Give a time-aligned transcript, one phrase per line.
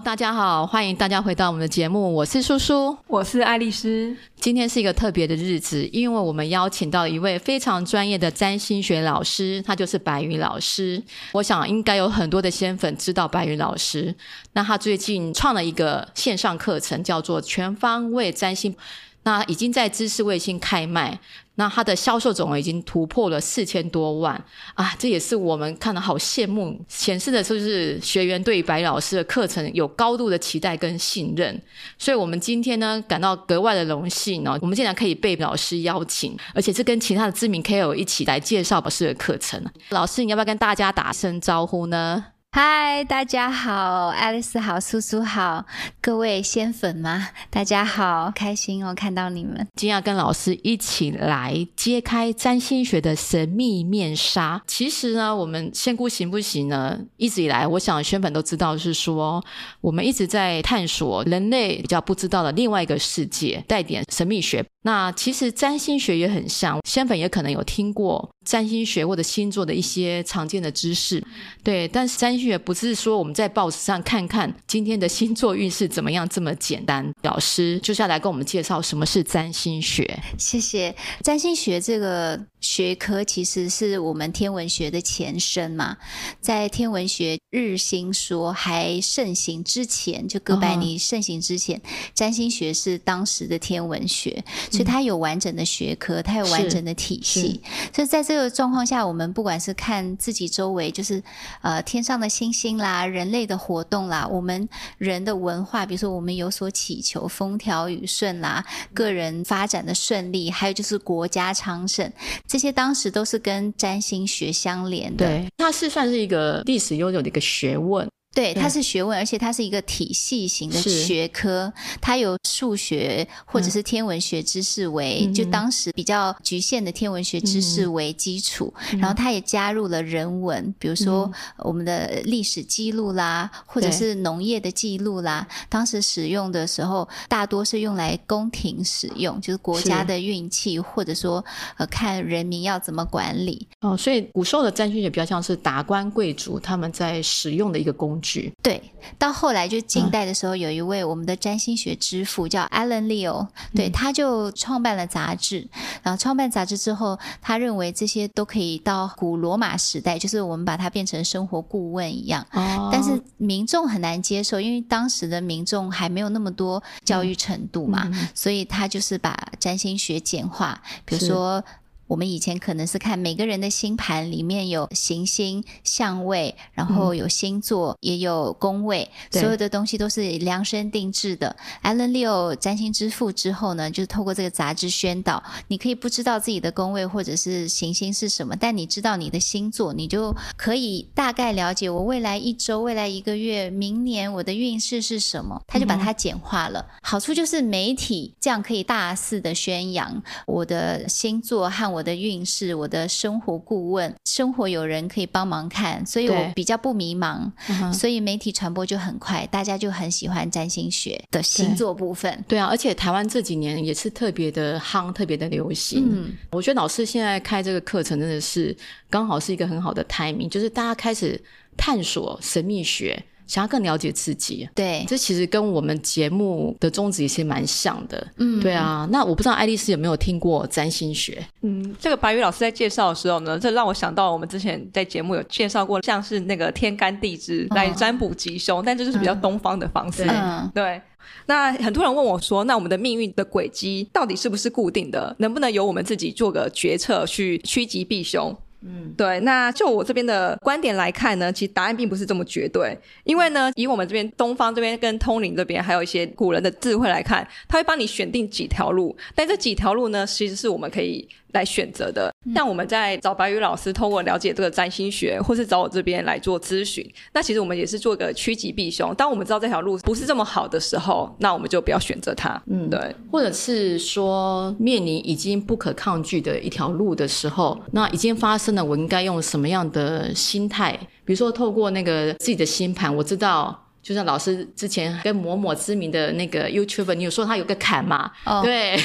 [0.00, 4.16] 大家好，欢迎大家回到我们的节目，我是叔叔，我是爱丽丝。
[4.36, 11.02] 今天是一个特别的日子，因为我们邀请到一位非常专业的占星学老师，他就是白云老师。
[11.32, 14.14] 我想应该有很多的仙粉知道白云老师，
[14.52, 18.76] 那他最近创了一个线上课程，叫做全方位占星。
[19.24, 21.18] 那已经在知识卫星开卖，
[21.58, 24.32] 那它的销售总额已经突破了四千多万
[24.74, 24.94] 啊！
[24.96, 31.60] 这也是我们看了好羡慕，显示的就是学员对白老师的课程有高度的期待跟信任。
[31.98, 39.60] 所以，我们今天呢感到格外的荣幸哦，我们竟然可以被老师邀请，而且是跟其他的知名 KOL 一起来介绍老师的课程。
[39.88, 42.26] 老师，你要不要跟大家打声招呼呢？
[42.50, 45.66] 嗨，大家好，爱丽丝好，苏苏好，
[46.00, 47.28] 各位仙粉吗？
[47.50, 49.54] 大家好，开心哦，看到你们。
[49.76, 54.62] 今天要跟老师一起来揭开占星学的神秘面纱。
[54.66, 56.98] 其实呢，我们仙姑行不行呢？
[57.18, 59.44] 一直以来，我想仙粉都知道，是说
[59.82, 64.64] 我们一直在探索人类比较不知道的另外一个世界，带点神秘学。
[64.82, 71.22] 那其实占星学也很像，仙粉也可能有听过占星学或者星座的一些常见的知识，
[71.62, 71.86] 对。
[71.88, 77.10] 但是占星学不是说我们在报纸上看看今天的星座运势怎么样这么简单。
[77.22, 80.18] 老师就是要来跟我们介绍什么是占星学。
[80.38, 80.94] 谢谢。
[81.22, 85.96] 占星学这个学科其实是我们天文学的前身嘛，
[86.40, 91.80] 在天文学日心说还盛行之前，就哥白尼盛行之前，哦、
[92.14, 94.44] 占星学是当时的天文学。
[94.70, 97.60] 所以它有完整的学科，它有完整的体系。
[97.94, 101.22] 所以在这个状况下，我们不管是看自己周围，就是
[101.62, 112.12] 呃天上的星星啦，人类的活动啦，我们人的文化，比如说我们有所祈求，风调雨顺啦，个人发展的顺利，还有就是国家昌盛，
[112.48, 115.26] 这些当时都是跟占星学相连的。
[115.26, 118.08] 对，它是算是一个历史悠久的一个学问。
[118.38, 121.72] 对，它是学问，而且它是一个体系型的学科。
[122.00, 128.72] 它有数学或者是天文学知识为，嗯、就当时比较局限的天文学知识为基础。
[128.92, 135.44] 嗯、然后它也加入了人文，比如说我们的历史记录啦，嗯、或者是农业的记录啦。
[135.68, 141.44] 当时使用的时候，大多是用来宫廷使用，就是国家的运气，或者说
[141.76, 143.66] 呃看人民要怎么管理。
[143.80, 148.27] 哦，所以古时候的占星学比较像是达官贵族他们在使用的一个工具。
[148.62, 148.82] 对，
[149.18, 155.68] 到后来就近代的时候，有一位我们的占星学之父叫 Alan Leo，对，他就创办了杂志。
[156.02, 162.46] 然后创办杂志之后，他认为这些都可以到古罗马时代，就是我们把它变成生活顾问一样。
[162.52, 162.90] 哦。
[162.92, 171.64] 但是民众很难接受，因为当时的民众还没有那么多教育程度嘛，所以他就是把占星学简化，比如说。
[172.08, 181.54] 我们以前可能是看每个人的星盘里面有行星相位，然后有星座，嗯、也有宫位，所有的东西都是量身定制的。
[181.82, 195.60] Alan Leo 占星之父之后呢，就是透过这个杂志宣导，你可以不知道自己的宫位或者是行星是什么，但你知道你的星座，你就可以大概了解我未来一周、未来一个月、明年我的运势是什么。
[195.66, 201.97] 他就把它简化了，嗯、好处就是媒体这样可以大肆的宣扬我的星座和我。
[201.98, 207.50] 我的运势，我的生活顾问，生活有人可以帮忙看，所以我比较不迷茫，
[207.92, 212.32] 所以媒体传播就很快，大家就很喜欢占星学的星座部分。
[212.46, 216.08] 对，对啊，而且台湾这几年也是特别的夯，特别的流行。
[216.08, 218.76] 嗯，我觉得老师现在开这个课程真的是
[219.10, 221.40] 刚好是一个很好的 timing，就是大家开始
[221.76, 223.20] 探索神秘学。
[223.48, 229.08] 想要更了解自己，对，这其实跟我们节目的宗旨也是蛮像的，嗯，对啊。
[229.10, 231.44] 那我不知道爱丽丝有没有听过占星学？
[231.62, 240.24] 嗯，这个白宇老师在介绍的时候呢，这让我想到我们之前在节目有介绍过，像是那个天干地支来占卜吉凶，哦、但这就是比较东方的方式。
[240.28, 241.02] 嗯、对，对。
[241.46, 245.34] 那很多人问我说，那我们的命运的轨迹到底是不是固定的？
[245.38, 248.54] 能不能由我们自己做个决策去趋吉避凶？
[248.80, 261.28] 嗯，对，那就我这边的观点来看呢，其实答案并不是这么绝对，因为呢，以我们这边东方这边跟通灵这边，还有一些古人的智慧来看，他会帮你选定几条路，但这几条路呢，其实是我们可以。
[261.52, 269.14] 来选择的，但我们在找白宇老师，通过了解这个占星学，或是找我这边来做咨询，那其实我们也是做一个趋吉避凶。
[269.14, 272.60] 当我们知道这条路不是这么好的时候，那我们就不要选择它。
[272.66, 273.14] 嗯，对。
[273.30, 280.98] 或者是说面临已经不可抗拒的一条路的时候，那已经发生了，我应该用什么样的心态？
[281.24, 283.84] 比如说透过那个自己的星盘，我知道。
[284.02, 288.30] 就像老师之前跟某某知名的那个 YouTuber，你有说他有个坎嘛？
[288.44, 288.96] 哦，对，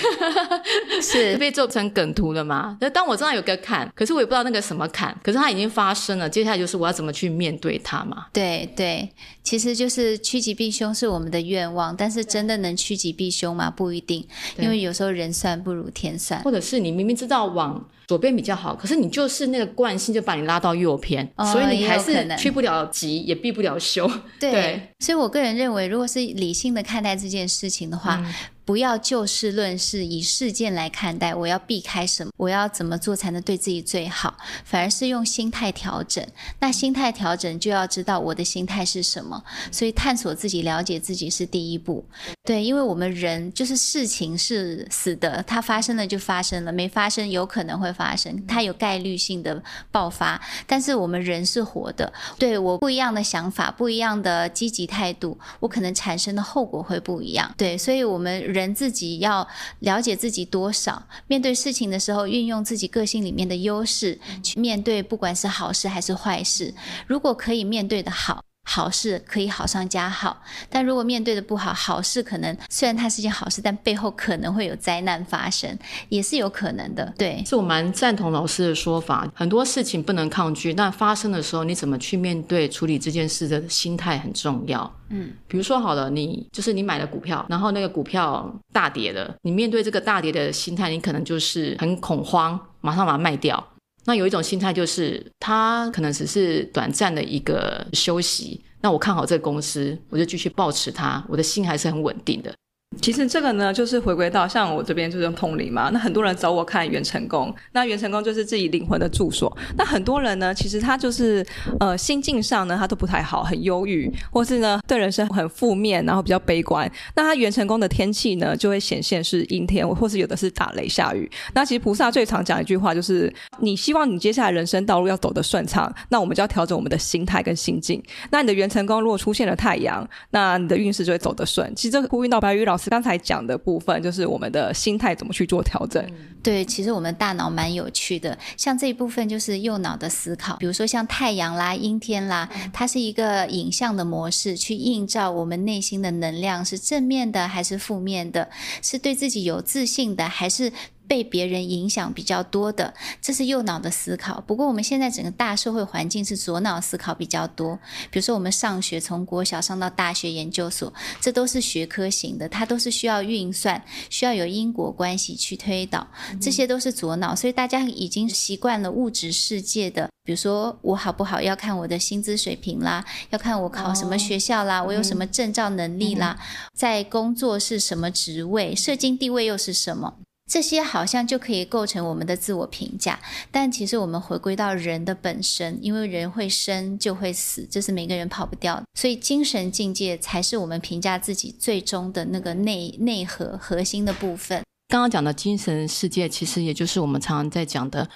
[1.02, 2.78] 是 被做成梗图了嘛？
[2.80, 8.28] 那当我知道有个坎，可是我也不知道那个什么坎，可是它已经发生了，接下来就是我要怎么去面对它嘛？
[8.32, 9.10] 对对，
[9.44, 13.70] 其实就是趋吉避凶是我们的愿望，但是真的能趋吉避凶吗？
[13.70, 14.26] 不一定，
[14.58, 24.10] 因为有时候人算不如天算，或者是你明明知道往左边比较好，可是你就是那个惯性就把你拉到右边，哦、所以你还是去不了急，也避不了凶。
[24.40, 28.18] 对，对所以我个人认为，如果是理性的看待这件事情的话。
[28.24, 28.34] 嗯
[28.66, 31.36] 不要就事论事，以事件来看待。
[31.36, 32.32] 我要避开什么？
[32.38, 34.38] 我要怎么做才能对自己最好？
[34.64, 36.26] 反而是用心态调整。
[36.60, 39.44] 那心态调整就要知道我的心态是什么。
[39.72, 42.06] 所以探索自己、了解自己是第一步。
[42.46, 49.62] 对，因为我们人就是事情是死的，它发生了就发生了，没发生有可能会发生，它有概率性的
[49.92, 50.40] 爆发。
[50.66, 57.54] 但是我们人是活的，对，我不一样的想法、不一样的积极态度，我可能产生的后果会不一样。
[57.58, 58.53] 对，所以我们。
[58.54, 59.48] 人自己要
[59.80, 66.74] 了解自己多少，面对事情的时候，运用自己个性里面的优势去面对，不管是好事还是坏事。
[67.08, 68.44] 如果可以面对的好。
[68.66, 75.78] 好事可以好上加好，但如果面对的不好，好事可能虽然它是件好事，但背后可能会有灾难发生，
[76.10, 77.14] 也是有可能的。
[77.18, 84.92] 对，是我蛮赞同老师的说法，很多事情不能抗拒，那发生的时候你怎么去面对、处理这件事的心态很重要。
[85.10, 93.64] 嗯，比如说好了，你就是你买了股票，然后那个股票大跌了，你面对这个大跌的心态，你可能就是很恐慌，马上把它卖掉。
[94.06, 98.62] 那有一种心态就是，他可能只是短暂的一个休息。
[98.82, 102.54] 那我看好这个公司，我就继续保持它，我的心还是很稳定的。
[103.02, 105.90] 其实这个呢，就是回归到像我这边就是用通灵嘛。
[105.92, 109.56] 那很多人找我看元成功，那元成功就是自己灵魂的住所。
[109.78, 111.46] 那很多人呢，其实他就是
[111.80, 116.90] 呃心境上呢，他都不太好，很忧郁，或是呢对人生很负面，然后比较悲观。
[117.16, 121.30] 那他元成功的天气呢，就会显现是阴天，或是有的是打雷下雨。
[121.54, 128.02] 那其实菩萨最常讲一句话就是：你希望你接下来人生道路要走得顺畅，那我们就要调整我们的心态跟心境。
[128.30, 131.74] 那你的元成功如果出现了太阳，那你的运势就会走得顺。
[131.76, 132.83] 其实这个呼应到白玉老师。
[132.90, 136.06] 刚才讲的部分就是我们的心态怎么去做调整。
[136.42, 148.50] 对，其实我们大脑蛮有趣的，像这一部分就是右脑的思考，比如说像太阳啦、阴天啦，它是一个影像的模式，去映照我们内心的能量是正面的还是负面的，
[148.82, 150.72] 是对自己有自信的还是
[151.08, 154.42] 被别人影响比较多的，这是右脑的思考。
[154.42, 157.78] 不过我们现在整个大社会环境是左脑思考比较多。
[158.10, 160.92] 比如说我们上学，从国小上到大学、研究所，
[161.22, 166.08] 这都是学科型的，它都是需要运算、需要有因果关系去推导，
[166.42, 167.36] 这些都是左脑。
[167.36, 176.40] 所以大家已经习惯了物质世界的，比如说我好不好要看我的薪资水平啦，要看我考什么学校啦，我有什么证照能力啦，
[176.74, 180.16] 在工作是什么职位，社经地位又是什么。
[180.46, 183.20] 这些好像就可以构成我们的自我评价，
[183.50, 194.62] 但其实我们回归到人的本身，因为人会生就会死，这是每个人跑不掉，所以精神境界才是我们评价自己最终的那个内内核核心的部分。
[194.90, 198.08] 刚刚讲的精神世界，其实也就是我们常常在讲的，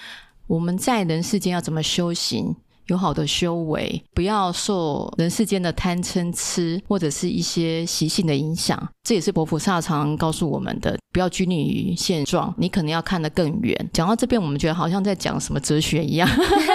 [0.47, 2.55] 我们在人世间要怎么修行。
[2.87, 8.81] 有好的修为，不要受人世间的贪嗔痴或者是一些习性的影响。
[9.03, 13.89] 这也是佛菩萨常常告诉我们的，不要拘泥于现状，你可能要看得更远。
[13.93, 16.29] 讲到这边，我们觉得好像在讲什么哲学一样。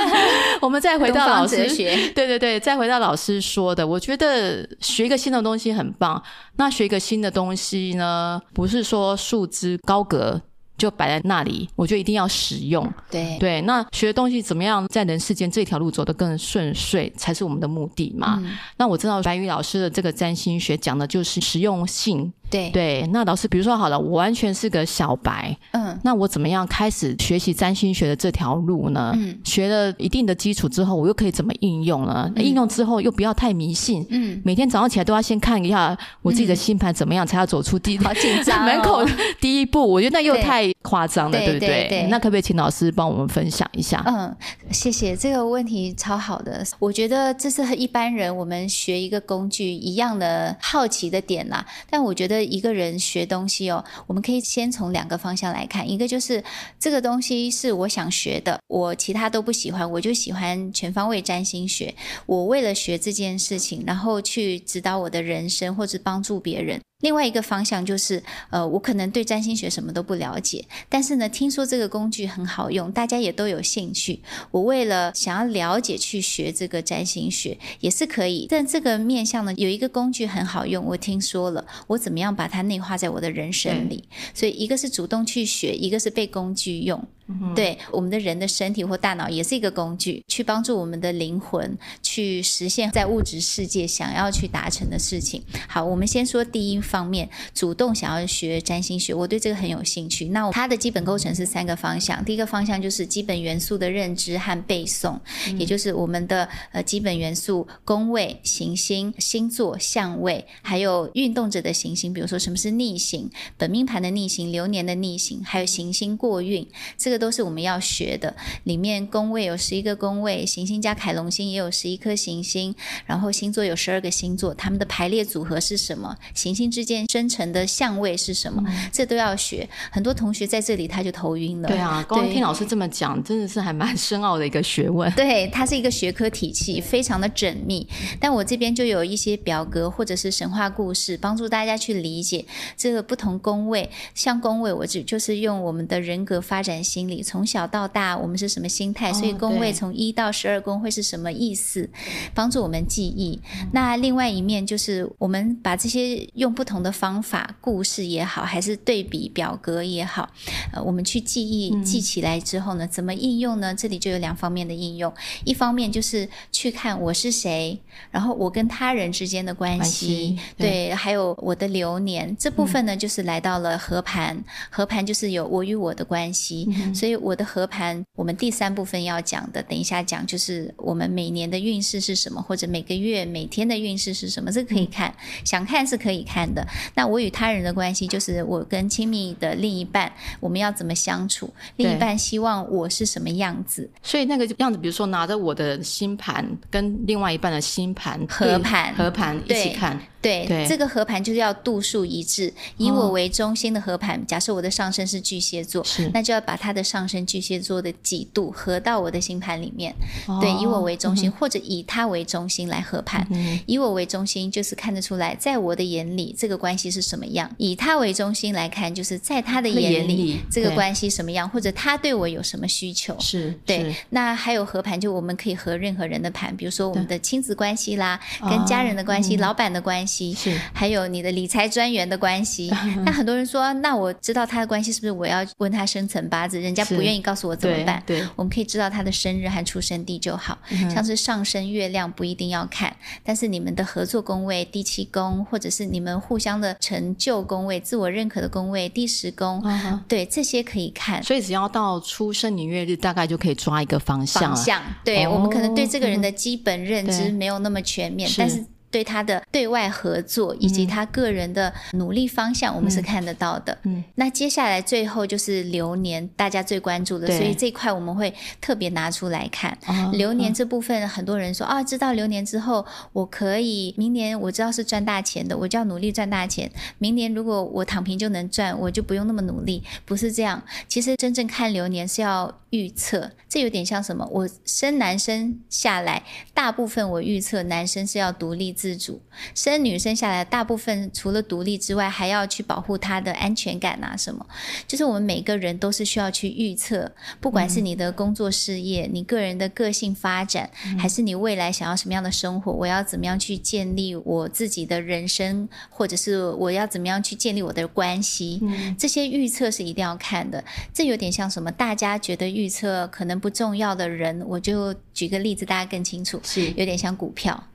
[0.62, 1.66] 我们再回到老师，
[2.14, 6.22] 对对对，再回到老师说的，我觉得学一个新的东西很棒。
[6.56, 10.40] 那学一个新的东西呢，不是说束之高阁。
[10.82, 12.84] 就摆在那里，我就一定要使用。
[13.08, 18.40] 对对，那学的东西怎么样在人世间这条路走得更顺遂，才是我们的目的嘛。
[18.42, 22.32] 嗯、那我知道白宇老师的这个占星学讲的就是实用性。
[22.52, 29.12] 对对，那老师，比如说好了，我完全是个小白，嗯，那我怎么样开始学习占星学的这条路呢？
[29.16, 32.30] 嗯，学了一定的基础之后，我又可以怎么应用呢？
[32.36, 39.02] 嗯、应用之后又不要太迷信，嗯，每天早上起来都要先看一下我自己的星盘怎么样，才要走出第、嗯、好紧张、哦、 门口
[39.40, 39.88] 第一步。
[39.88, 41.58] 我觉得那又太夸张了，对，不对？
[41.60, 44.02] 对对对，那可不可以请老师帮我们分享一下？
[44.06, 44.36] 嗯，
[44.70, 46.62] 谢谢，这个问题超好的。
[46.78, 52.41] 我觉得这是和一般人我们学一个工具一样的好奇的点啦，但我觉得。
[52.44, 56.42] 一个人学东西哦，我们可以先从两个方向来看，一个就是
[56.78, 61.94] 这个东西是我想学的，我其他都不喜欢，我就喜欢全方位占星学。
[62.26, 66.80] 我为了学这件事情，然后去指导我的人生或者帮助别人。
[67.02, 74.20] 另外一个方向就是，呃，我可能对占星学什么都不了解，但是呢，听说这个工具很好用，大家也都有兴趣。
[74.50, 84.04] 我为了想要了解去学这个占星学也是可以，但这个面向呢，有一个工具很好用，我听说了，我怎么样把它内化在我的人生里？
[84.32, 87.04] 所以一个是主动去学，一个是被工具用。
[87.28, 95.42] 嗯、对，我们的人的身体或大脑也是一个工具，去帮助我们的灵魂去实现在物质世界想要去达成的事情。
[95.68, 100.26] 好，我们先说第一方面，主动想要学占星学，我对这个很有兴趣。
[100.26, 116.66] 那它的基本构成是三个方向，第一个方向就是基本元素的认知和背诵，嗯、也就是我们的呃基本元素宫位、行星、星座、相位，还有运动者的行星，比如说什么是逆行、本命盘的逆行、流年的逆行，还有行星过运，
[116.98, 117.22] 这个。
[117.22, 122.74] 都是我们要学的，里面宫位有十一个宫位，行星加凯龙星也有十一颗行星，
[123.06, 126.16] 然后星座有十二个星座，它们的排列组合是什么？
[126.34, 128.60] 行星之间生成的相位是什么？
[128.66, 129.68] 嗯、这都要学。
[129.92, 131.68] 很多同学在这里他就头晕了。
[131.68, 135.08] 对啊，刚刚听老师这么讲，真的是还蛮深奥的一个学问。
[135.12, 137.86] 对，它是一个学科体系，非常的缜密。
[138.18, 142.44] 但我这边就有一些表格或者是神话故事，帮助大家去理解
[142.76, 143.88] 这个不同宫位。
[144.12, 147.20] 像宫位，我只就是用我们的人格发展心理。
[147.20, 149.12] 从小到大，我们是什么心态？
[149.12, 151.90] 所以宫位从一到十二宫会是什么意思？
[152.32, 153.40] 帮助我们记忆。
[153.72, 160.30] 那另外一面就是，我们把这些用不同的方法，故事也好，还是对比表格也好，
[160.72, 163.74] 呃，我们去记忆记起来之后呢，怎么应用呢？
[163.74, 165.12] 这里就有两方面的应用。
[165.44, 167.76] 一方面就是去看我是谁，
[168.12, 174.44] 然后我跟他人之间的关系，对，对，还有我的流年这部分呢，就是来到了合盘。
[174.70, 186.66] 合盘就是有我与我的关系，嗯、所以我的合盘，我们第三部分要讲的，等一下讲，就是我们每年的运势是什么，或者每个月每天的运势是什么，这个可以看，嗯、想看是可以看的。
[186.94, 191.52] 那我与他人的关系，就是我跟亲密的另一半，我们要怎么相处？
[191.76, 193.88] 另一半希望我是什么样子？
[194.02, 200.00] 所以那个样子，比如说拿着我的星盘跟另外一半的星盘合盘，合盘一起看。
[200.22, 204.18] 对，对这个合盘就是要度数一致，以我为中心的合盘。
[204.18, 209.92] 哦、假设我的上升是巨蟹座，是那就要把它的上升巨蟹座的几度合到我的星盘里面。
[210.26, 213.26] 哦、对，以我为中心，嗯、或者以他为中心来合盘。
[213.30, 223.16] 嗯、以我为中心，就是看得出来，在我的眼里，这个关系是什么样；以他为中心来看，就是在他的眼里，这个关系什么样，或者他对我有什么需求。
[223.18, 223.92] 是，对。
[223.92, 230.11] 是那还有合盘，就我们可以合任何人的盘，比如说我们的亲子关系啦，跟家人的关系、哦、老板的关系。
[230.34, 232.70] 是，还有你的理财专员的关系。
[233.04, 236.60] 那很多人说，那我知道他的关系，是不是我要问他生辰八字？
[236.60, 238.02] 人家不愿意告诉我怎么办？
[238.04, 240.58] 对，我们可以知道他的生日和出生地就好。
[240.92, 249.62] 像是上升月亮不一定要看，但是你们的合作宫位第七宫，或者是你们互相的成就宫位、自我认可的宫位第十宫，
[250.08, 251.22] 对，这些可以看。
[251.22, 254.42] 所以只要到出生年月日，大概就可以抓一个方向。
[254.42, 258.64] 方向，对，我们可能对这个人的基本认知没有那么全面，但是。
[258.92, 263.76] 对他的对外合作以及他个人的努力方向，我们是看得到的。
[263.84, 269.76] 嗯，那接下来最后就是流年，大家最关注的，所以这一块我们会特别拿出来看。
[269.86, 272.84] 哦、流年这部分，很多人说、哦、啊，知道流年之后，
[273.14, 276.70] 我可以明年我知道是赚大钱的，我就要努力赚大钱。
[276.98, 280.62] 明年如果我躺平就能赚，我就不用那么努力，不是这样。
[280.86, 284.28] 其实真正看流年是要预测，这有点像什么？
[284.30, 286.22] 我生男生下来，
[286.52, 288.76] 大部分我预测男生是要独立。
[288.82, 289.22] 自主
[289.54, 294.44] 生女生下来，大部分除了独立之外，还要去保护她的安全感啊什么？
[294.88, 308.58] 就是我们每个人都是需要去预测，不管是你的工作事业、嗯、你个人的个性发展，嗯、还是你未来想要什么样的生活，我要怎么样去建立我自己的人生，或者是我要怎么样去建立我的关系？
[308.62, 310.64] 嗯、这些预测是一定要看的。
[310.92, 311.70] 这有点像什么？
[311.70, 316.40] 大家觉得预测可能不重要的人，我就举个例子，大家更清楚。
[316.42, 317.68] 是有点像股票。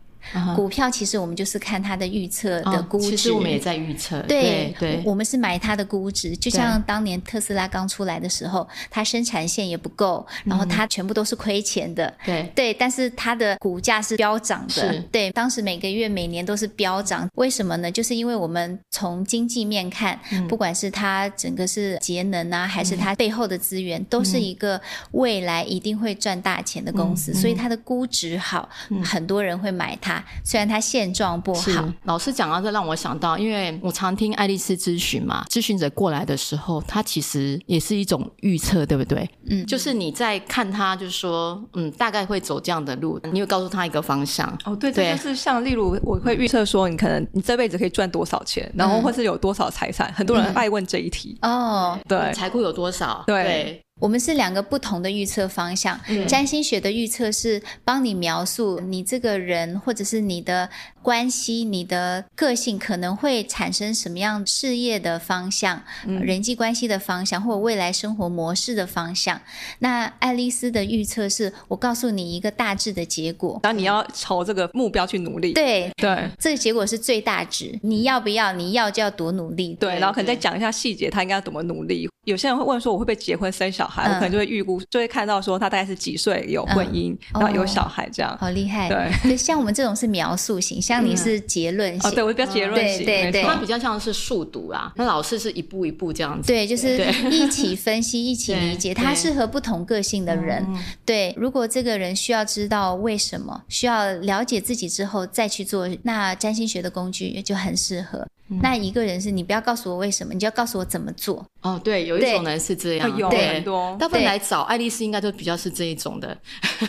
[0.56, 4.20] 股票其实我们就是看它的预测的估值，其实我们也在预测。
[4.22, 12.14] 对对，我们是买它的估值，就像当年特斯拉刚出来的时候，它生产线也不够，然后它全部都是亏钱的。
[12.26, 15.02] 对对，但是它的股价是飙涨的。
[15.12, 17.28] 对，当时每个月、每年都是飙涨。
[17.36, 17.92] 为什么呢？
[17.92, 24.80] 就是因为我们从经济面看，不管是它整个是节能啊，还是它背后的资源，都是一个
[25.12, 28.68] 未来一定会赚大钱的公司，所以它的估值好，
[29.04, 30.17] 很多人会买它。
[30.18, 31.94] 他，虽然他现状不好。
[32.04, 39.30] 老师讲到这，让我想到，因为我常听爱丽丝咨询嘛，咨询者过来的时候，他其实也是一种预测，对不对？
[39.50, 44.48] 嗯，就是你在看他，就是说，嗯，大概会走这样的路，你会告诉他一个方向。
[44.66, 51.38] 哦，对，对，这就是像例如，我会预测说，你可能你这辈子可以赚多少钱，然后或是有多少财产，嗯、很多人爱问这一题。
[51.42, 53.24] 嗯、哦，对，财库有多少？
[53.28, 53.44] 对。
[53.44, 56.00] 对我们是两个不同的预测方向。
[56.08, 60.70] 嗯、占星学的预测是帮你描述你这个人，或者是你的
[61.08, 69.40] 关系、你的个性可能会产生什么样事业的方向、嗯、人际关系的方向，或者未来生活模式的方向。
[69.80, 75.54] 那爱丽丝的预测是我告诉你一个大致的结果，然后你要朝这个目标去努力。
[75.54, 77.80] 对对，这个结果是最大值。
[77.84, 78.52] 你要不要？
[78.52, 79.78] 你要就要多努力。
[79.80, 82.10] 对，然后可能再讲一下细节，他应该要怎么努力。
[82.26, 84.04] 有些人会问说，我会不会结婚生小孩？
[84.04, 88.34] 嗯、我可能就会预估，就会看到说他大概是几岁有婚姻，嗯、然后有小孩这样。
[88.34, 88.90] 哦、好厉害！
[89.24, 92.12] 对，像我们这种是描述型，像你是结论型。
[92.12, 93.06] 对，我比较结论型。
[93.06, 96.48] 对对对，他比较像是速读啊，那老师是一步一步这样子。
[96.48, 96.98] 对，就是
[97.32, 100.66] 一起分析，一起理解， 他适合不同个性的人。
[101.06, 108.28] 对，如果这个人需要知道为什么，需要了解自己之后再去做，那占星学的工具就很适合。
[108.50, 111.46] 嗯、那一个人是你不要告诉我为什么，你就要告诉我怎么做。
[111.62, 113.96] 哦，对，有一种人是这样，有很多。
[114.00, 116.38] 大部分来找爱丽丝应该都比较是这一种的。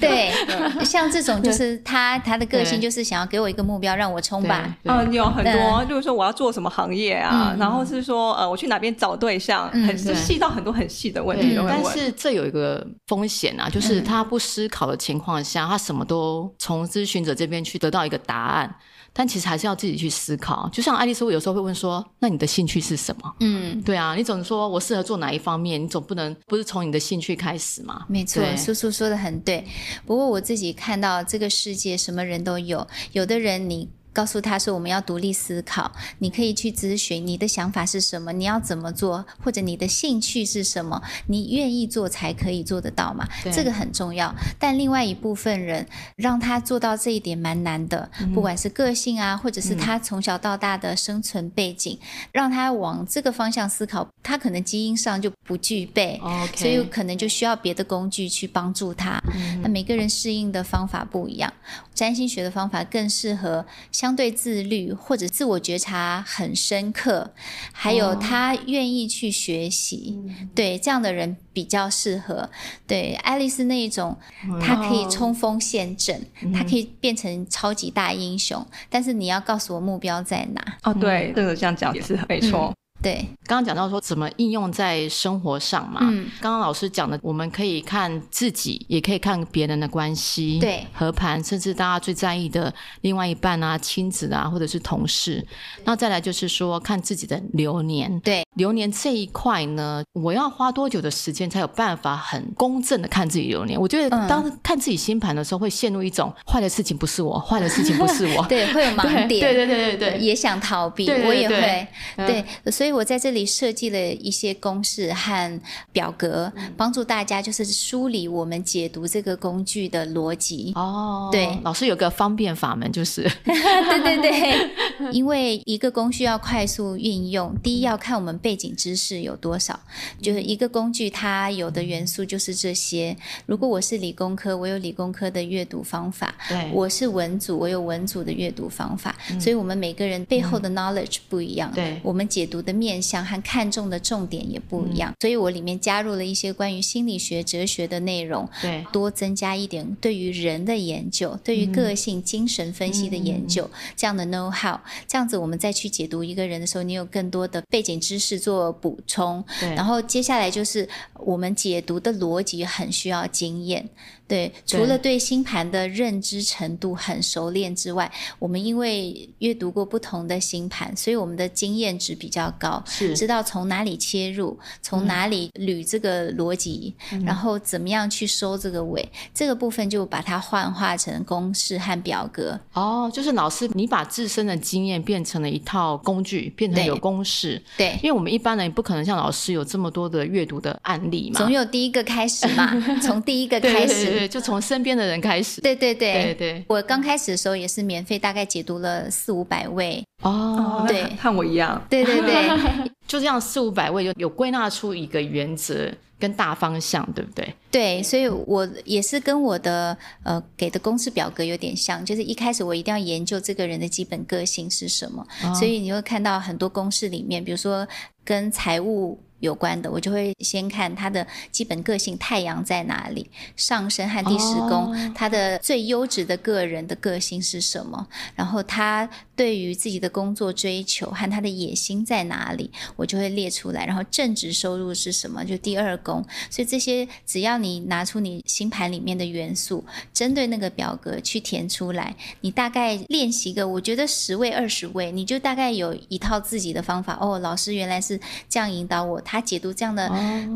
[0.01, 0.31] 对，
[0.85, 4.77] 像这种就是他他的个性就是想要给我一个目标让我冲吧。
[4.85, 11.59] 嗯，有很多，就是说我要做什么行业啊，然后是说呃我去哪边找对象，很细到很多很细的问题。
[11.67, 18.73] 但是这有一个风险啊，就是他不思考的情况下，他什么都从咨询者这边去得到一个答案。
[19.13, 28.05] 但其实还是要自己去思考，就像爱丽丝，我有时候会问说：“那你的兴趣是什么？”嗯，对啊，你总说我适合做哪一方面，你总不能不是从你的兴趣开始嘛？
[28.09, 29.65] 没错，对苏苏说的很对。
[30.07, 33.89] 不过我自己看到这个世界什么人都有，有的人你。
[34.19, 43.25] 告诉他说：“我们要独立思考，你可以去咨询你的想法是什么，你要怎么做，或者你的兴趣是什么，你愿意做才可以做得到嘛？
[43.53, 44.35] 这个很重要。
[44.59, 56.21] 但另外一部分人让他做到这一点蛮难的，嗯、不管是个性啊，或者是他从小到大的生存背景，嗯、让他往这个方向思考，他可能基因上就不具备
[56.57, 59.23] 所以可能就需要别的工具去帮助他。
[59.33, 61.53] 嗯、那每个人适应的方法不一样，
[61.95, 67.31] 占星学的方法更适合像。”相对自律或者自我觉察很深刻，
[67.73, 72.49] 还有他愿意去学习，哦、对这样的人比较适合。
[72.87, 74.17] 对爱丽丝那一种，
[74.63, 76.25] 他可以冲锋陷阵，
[76.55, 80.79] 他、哦、可以变成超级大英雄，嗯、但是你要告诉我目标在哪？
[80.85, 82.73] 哦，对，这个这样讲也是没错。
[82.99, 83.15] 嗯对，
[83.47, 86.01] 刚刚讲到说怎么应用在生活上嘛。
[86.03, 95.47] 嗯，刚刚老师讲的，我们可以看自己，也可以看别人的关系，对，和盘，甚至大家最在意的另外一半啊、亲子啊，或者是同事。
[95.85, 103.81] 那再来就是说，看自己的流年，对，流年这一块呢，我要花多久的时间才有办法很公正的看自己流年？
[103.81, 112.88] 我觉得当看自己星盘的时候，会陷入一种坏的事情不是我，坏的事情不是我， 对，会有 盲点，对对对对对，也想逃避，我也会，对，所以。
[112.89, 115.61] 所以我在这里设计了一些公式和
[115.93, 120.73] 表格，帮助大家就是梳理我们解读这个工具的逻辑。
[120.75, 124.71] 哦，对，老师有个方便法门，就是对对 对，
[125.13, 129.79] 因为一个工具要快速运用，第一要看我们背景知识有多少，
[130.23, 133.15] 就是一个工具它有的元素就是这些。
[133.45, 139.15] 如果我是理工科，我有理工科的阅读方法；对，我是文组，我有文组的阅读方法。
[139.39, 142.78] 所以我们每个人背后的 knowledge 不一样，对，我们解读的。
[142.79, 160.89] 面向和看重的重点也不一样，嗯、所以我里面加入了一些关于心理学、哲学的内容，对，多增加一点对于人的研究，对于个性、精神分析的研究，嗯、这样的 know how，这样子我们再去解读一个人的时候，你有更多的背景知识做补充，对，然后接下来就是
[161.19, 163.89] 我们解读的逻辑很需要经验。
[164.29, 182.61] 对，除了对星盘的认知程度很熟练之外，我们因为阅读过不同的星盘，所以我们的经验值比较高，是知道从哪里切入，从哪里捋这个逻辑，嗯、然后怎么样去收这个尾，这个部分就把它幻化成公式和表格。
[182.75, 187.63] 哦，就是老师，你把自身的经验变成了一套工具，变成有公式。
[187.79, 194.18] 对，因为我们一般人不可能像老师有这么多的阅读的案例嘛，总有第一个开始嘛， 从第一个开始。
[194.18, 195.61] 对，就从身边的人开始。
[195.61, 196.65] 对对对对对。
[196.69, 202.49] 我刚开始的时候也是免费，大概解读了四五百位哦，对，和我一样，对对对，
[203.07, 207.55] 就这样四五百位就有归纳出一个原则跟大方向，对不对？
[207.71, 217.87] 对，所以我也是跟我的呃给的公式表格有点像，就是一开始我一定要研究这个人的基本个性是什么，哦、所以你会看到很多公式里面，比如说
[218.25, 219.21] 跟财务。
[219.41, 247.17] 有关的，我就会先看他的基本个性，太阳在哪里，上升和第十宫，哦、他的最优质的个人的个性是什么，然后他对于自己的工作追求和他的野心在哪里，我就会列出来，然后正职收入是什么，就第二宫，所以这些只要你拿出你星盘里面的元素，针对那个表格去填出来，你大概练习个，我觉得十位二十位，你就大概有一套自己的方法。
[247.21, 249.23] 哦，老师原来是这样引导我。
[249.31, 250.11] 他解读这样的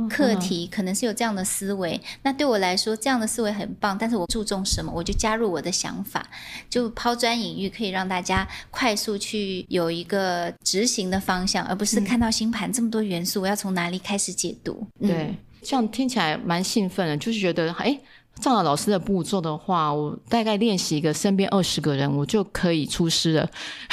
[0.09, 2.01] 课题，可能是有这样的思维。
[2.23, 3.99] 那对我来说，这样的思维很棒。
[3.99, 6.27] 但是我注重什么，我就加入我的想法，
[6.71, 14.87] 就抛砖引玉，可以让大家快速去有一个执行的方向，而不是看到星盘这么多元素，我要从哪里开始解读？
[14.99, 18.01] 对，这样听起来蛮兴奋的，就是觉得哎。
[18.41, 23.49] 照了老师的步骤的话，我大概练习一个身边二十个人，我就可以出师了。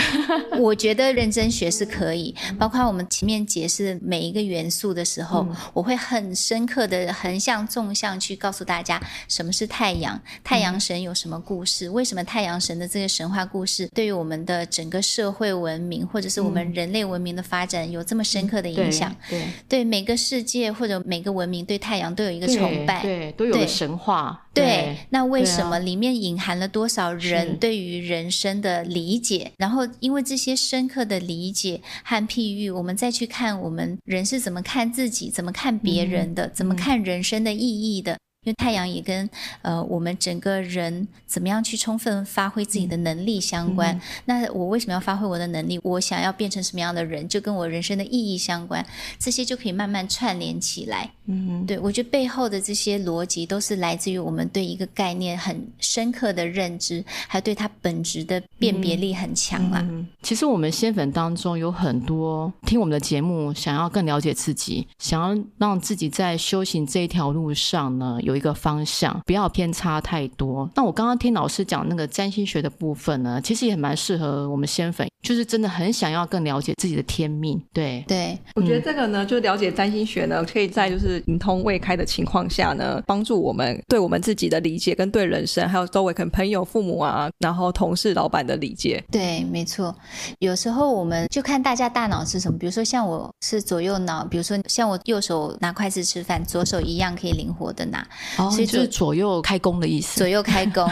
[0.58, 19.16] 我觉得认真学是可以，包括我们前面解释每一个元素的时候，嗯、我会很深刻的横向、纵向去告诉大家什么是太阳，太阳神有什么故事，嗯、为什么太阳神的这个神话故事对于我们的整个社会文明或者是我们人类文明的发展有这么深刻的影响？
[19.30, 24.29] 对、嗯、对，对每个世界或者每个文明对太阳都有一个崇拜，对，对都有神话。
[24.54, 29.52] 对，对，那为什么里面隐含了多少人对于人生的理解？
[29.58, 38.18] 然后因为这些深刻的理解和譬喻，我们再去看我们人是怎么看自己、怎么看别人的、嗯、怎么看人生的意义的。
[38.46, 39.30] 因为太阳也跟
[39.62, 43.94] 呃我们整个人怎么样去充分发挥自己的能力相关。
[43.96, 45.80] 嗯、那我为什么要发挥我的能力？
[45.84, 48.86] 我想要变成什么样的人，就跟我人生的意义相关。
[49.18, 51.12] 这些就可以慢慢串联起来。
[51.26, 59.80] 嗯，对，我觉得背后的这些逻辑都是来自于我们对一个概念很深刻的认知，还有对它本质的辨别力很强啊。
[59.84, 70.70] 嗯嗯、其实我们仙粉当中有很多听我们的节目，想要更了解自己，想要让自己在修行这一条路上呢，有一个方向，不要偏差太多。
[70.76, 77.62] 那我刚刚听老师讲那个占星学的部分呢，其实也蛮适合我们仙粉，就是真的很想要更了解自己的天命。
[77.74, 89.04] 对对，我觉得这个呢，就了解占星学呢，可以在就是灵通未开的情况下呢，帮助我们对我们自己的理解，跟对人生，还有周围可能朋友、父母啊，然后同事、老板的理解。
[89.12, 89.96] 对，没错。
[90.40, 98.08] 有时候我们就看大家大脑是什么，比如说像我是左右脑，比如说像我右手拿筷子吃饭，左手一样可以灵活的拿。
[98.38, 100.18] 哦，所以就是左右开工的意思。
[100.18, 100.90] 左右开工，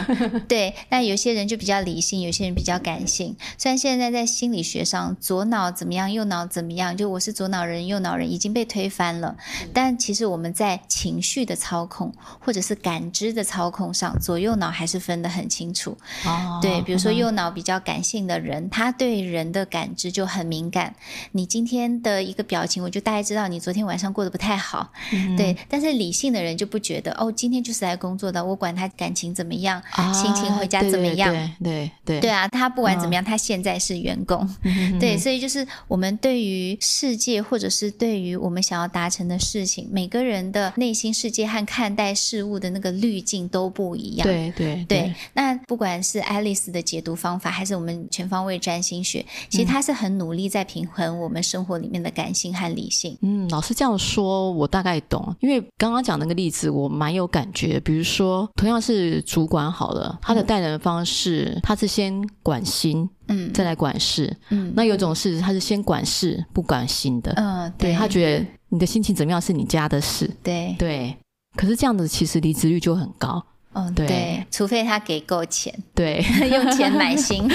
[0.48, 0.74] 对。
[0.90, 3.36] 那有些人就比较理性，有些人比较感性。
[3.58, 9.36] 虽然现在在心理学上，左脑怎么样，右脑怎么样，就我是左脑人，右脑人已经被推翻了。
[9.74, 15.98] 但其实我们在情绪的操控或者是感知的操控上，左右脑还是分得很清楚。
[16.26, 16.60] 哦。
[16.62, 20.96] 对，比如说右脑比较感性的人，他对人的感知就很敏感。
[21.32, 24.92] 你今天的一个表情，我就大概知道你昨天晚上过得不太好。
[25.12, 25.36] 嗯。
[25.36, 27.32] 对，但是理性的人就不觉得哦。
[27.32, 45.16] 今天就是来工作的，我管他感情怎么样，啊、心情回家怎么样，对对对对，对啊，他不管怎么样，哦、他现在是员工，嗯、对，所以就是我们对于世界，或者是对于我们想要达成的事情，每个人的内心世界和看待事物的那个滤镜都不一样，对对对，对。
[45.34, 53.16] 那不管是爱丽丝的解读方法，还是我们全方位占星学，其实他是很努力在平衡我们生活里面的感性和理性。
[53.22, 57.28] 嗯，老师这样说，我大概懂，因为刚刚讲那个例子，我蛮有。
[57.28, 67.96] 感觉，比如说，同样是主管好了，他的待人方式，嗯、他是先管心，嗯，再来管事，嗯，那有种是他是先管事不管心的，嗯，对，对。
[67.96, 70.76] 他觉得你的心情怎么样是你家的事，对。
[70.80, 71.16] 对，
[71.56, 74.46] 可是这样子其实离职率就很高，嗯，对，对。
[74.50, 77.48] 除非他给够钱，对， 用钱买心。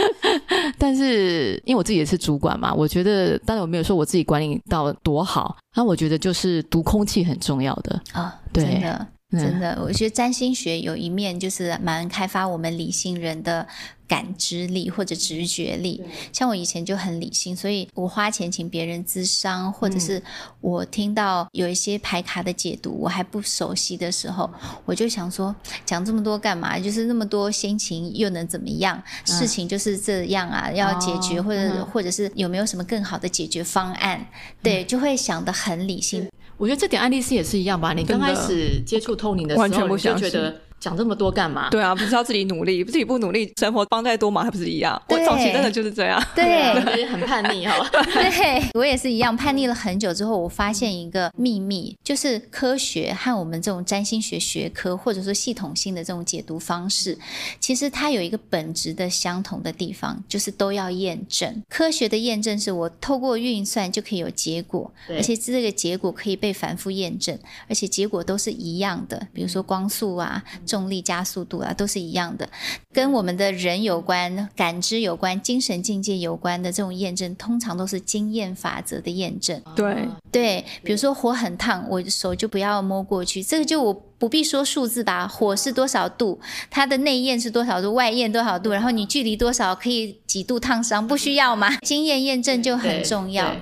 [0.78, 8.00] 但是因为我自己也是主管嘛，我觉得当然我没有说我自己管理到多好，那我觉得就是读空气很重要的。
[8.12, 8.64] 啊，哦、对。
[8.64, 9.06] 真的。
[9.32, 13.64] 真的，我觉得占星学有一面就是蛮开发我们理性人的
[14.10, 16.02] 感知力或者直觉力。
[16.32, 20.20] 像我以前就很理性，所以我花钱请别人咨商，或者是
[20.60, 24.50] 我听到有一些牌卡的解读，我还不熟悉的时候，
[24.84, 25.54] 我就想说，
[25.86, 26.76] 讲这么多干嘛？
[26.76, 29.00] 就是那么多心情又能怎么样？
[29.24, 34.26] 事情就是这样啊，要解决，或者或者是有没有什么更好的解决方案？
[34.60, 36.28] 对，就会想得很理性。
[36.56, 37.94] 我觉得这点爱丽丝也是一样吧。
[37.94, 41.68] 你刚开始接触透灵的时候，你就觉得讲这么多干嘛？
[41.70, 45.00] 对啊，不是要自己努力，自己不努力，生活帮再多忙还不是一样？
[45.08, 47.76] 我早期真的就是这样，对，很叛逆哈。
[47.92, 57.18] 对，我也是一样，叛逆了很久之后，我发现一个秘密，就是科学和我们这种占星学学科，或者说系统性的这种解读方式，
[57.60, 61.62] 其实它有一个本质的相同的地方，就是都要验证。
[61.68, 67.38] 科学的验证是我透过运算就可以有结果，而且这个结果可以被反复验证，
[67.68, 70.42] 而且结果都是一样的，比如说光速啊。
[70.70, 72.48] 重力加速度啊，都是一样的，
[72.94, 79.60] 跟我们的人有关、感知有关、精神境界有关的这种验证，通常都是经验法则的验证。
[79.74, 85.26] 对对，比如说火很烫，我的手就不要摸过去，这个就我不必说数字吧。
[85.26, 86.38] 火是多少度？
[86.70, 87.92] 它的内焰是多少度？
[87.92, 88.70] 外焰多少度？
[88.70, 91.04] 然后你距离多少可以几度烫伤？
[91.04, 91.76] 不需要吗？
[91.80, 93.56] 经验验证就很重要。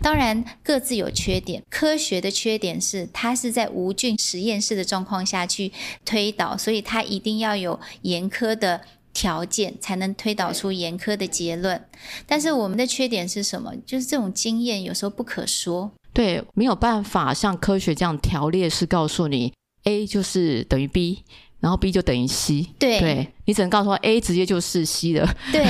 [0.00, 1.62] 当然，各自有缺点。
[1.68, 5.72] 科学的缺点是，它是在无菌实验室的状况下去
[6.04, 8.80] 推导，所以它一定要有严苛的
[9.12, 11.84] 条件，才能推导出严苛的结论。
[12.26, 13.74] 但是我们的缺点是什么？
[13.84, 15.92] 就是这种经验有时候不可说。
[16.12, 19.52] 对，没有办法像科学这样条列式告诉你
[19.84, 21.24] ，A 就是等于 B，
[21.60, 22.68] 然后 B 就等于 C。
[22.78, 23.00] 对。
[23.00, 25.64] 对你只能告诉我 A 直接就是 C 了， 对，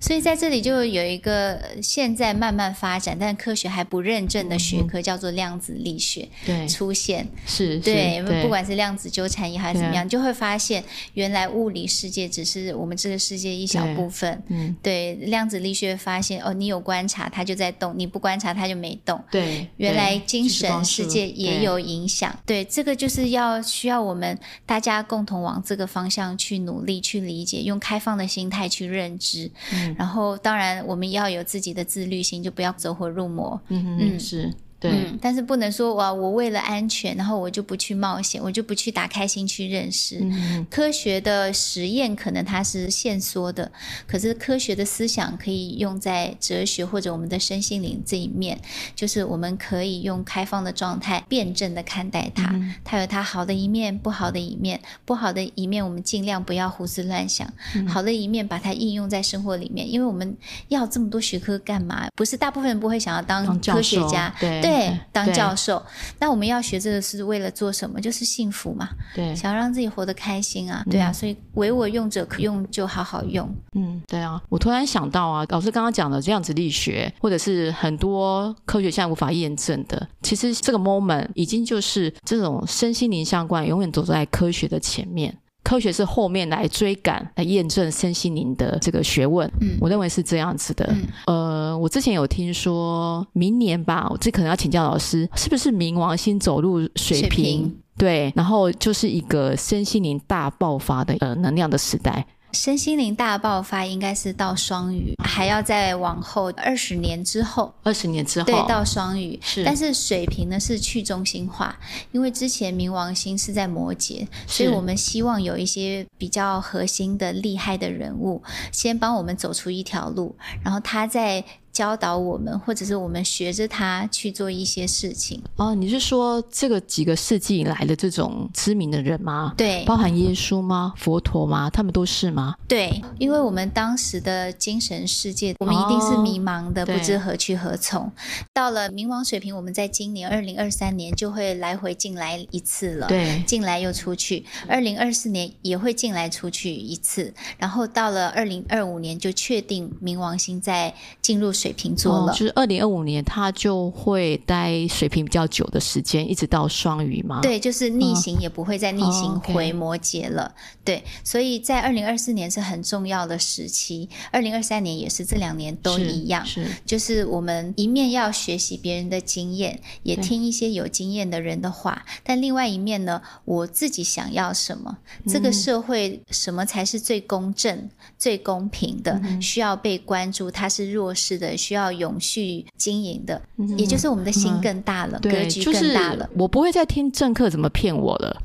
[0.00, 7.28] 所以在这里就有一个现在慢慢发展，但科学还不认证的学科叫做量子力学，对，出现。
[7.46, 27.02] 是，对，不管是量子纠缠也还是怎么样，就会发现原来物理世界只是我们这个世界一小部分，嗯，对，量子力学发现哦，你有观察它就在动，你不观察它就没动，对，原来精神世界也有影响，对，这个就是要需要我们大家共同往这个方向去努力。
[27.09, 33.60] 去理解，用开放的心态去认知，嗯，然后当然我们要有自己的自律性，就不要走火入魔。
[33.68, 34.54] 嗯嗯，是。
[34.80, 40.18] 对、嗯，但是不能说哇，我为了安全，然后我就不去冒险，我就不去打开心去认识。
[40.22, 43.70] 嗯、科学的实验可能它是限缩的，
[44.06, 48.58] 可是科学的思想可以用在哲学或者我们的身心灵这一面，
[48.96, 52.50] 就是我们可以用开放的状态，辩证的看待它。
[52.54, 54.80] 嗯、它有它好的一面，不好的一面。
[55.04, 59.86] 不好的一面我们尽量不要胡思乱想，嗯、好的一面把它应用在生活里面。
[59.86, 60.34] 因为我们
[60.68, 62.08] 要这么多学科干嘛？
[62.16, 64.69] 不是大部分人不会想要当科学家，对。
[64.69, 64.69] 对，
[65.12, 65.82] 当教授，
[66.18, 68.00] 那我们要学这个是为了做什么？
[68.00, 68.88] 就是幸福嘛。
[69.14, 70.84] 对，想要让自己活得开心啊。
[70.90, 73.52] 对啊，所以唯我用者可用，就好好用。
[73.74, 74.40] 嗯，对啊。
[74.48, 85.36] 我突然想到啊，老师刚刚讲的这样子力学，或者是很多科学现在无法验证的，其实这个 moment 已经就是这种身心灵相关，永远走在科学的前面。
[85.70, 90.84] 科学是后面来追赶、来验证身心灵的这个学问，嗯，我认为是这样子的。
[91.28, 97.72] 嗯、呃，我之前有听说，明年吧，我这可能要请教老师，是不是冥王星走入水平？
[97.96, 102.26] 对，然后就是一个身心灵大爆发的呃能量的时代。
[102.52, 107.72] 身心灵大爆发应该是到双鱼，还要再往后二十年之后。
[107.82, 109.64] 二十年之后，对，到双鱼是。
[109.64, 111.78] 但是水瓶呢是去中心化，
[112.12, 121.44] 因为之前冥王星是在摩羯，所以我们希望有一些比较核心的厉害的人物，先帮我们走出一条路，然后他在。
[121.80, 125.42] 教导我们，或者是我们学着他去做一些事情。
[125.56, 129.54] 哦，你是说这个几个世纪以来的这种知名的人吗？
[129.56, 130.92] 对，包含耶稣吗？
[130.98, 131.70] 佛陀吗？
[131.70, 132.54] 他们都是吗？
[132.68, 138.12] 对，因为我们当时的精神世界，我们一定是迷茫的，哦、不知何去何从。
[138.52, 143.06] 到了冥王水平，我们在今年二零二三年就会来回进来一次了。
[143.06, 144.44] 对，进来又出去。
[144.68, 151.50] 二零二四年也会进来出去一次，然后到了二零二五年就确定冥王星在进入。
[151.60, 157.40] 水瓶座了，哦、就是二零二五年，他就会待水瓶比较久的时间，一直到双鱼嘛。
[157.40, 160.44] 对，就是逆行也不会再逆行回摩羯了。
[160.44, 160.52] 哦、
[160.84, 166.44] 对，所以在二零二四年是很重要的时期，二零二三年也是，这两年都一样。
[166.46, 174.98] 是，是就是我们一面要学习别人的经验，也听一些有经验的人的话，但另外一面呢，我自己想要什么？
[175.24, 179.12] 嗯、这个社会什么才是最公正、最公平的？
[179.24, 181.49] 嗯、需要被关注，它是弱势的。
[181.56, 186.28] 需要永续经营的，嗯、也就是我们的心更大了，嗯、格局更大了。
[186.36, 188.42] 我不会再听政客怎么骗我了。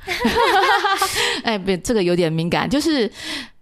[1.43, 2.69] 哎，不，这个有点敏感。
[2.69, 3.11] 就是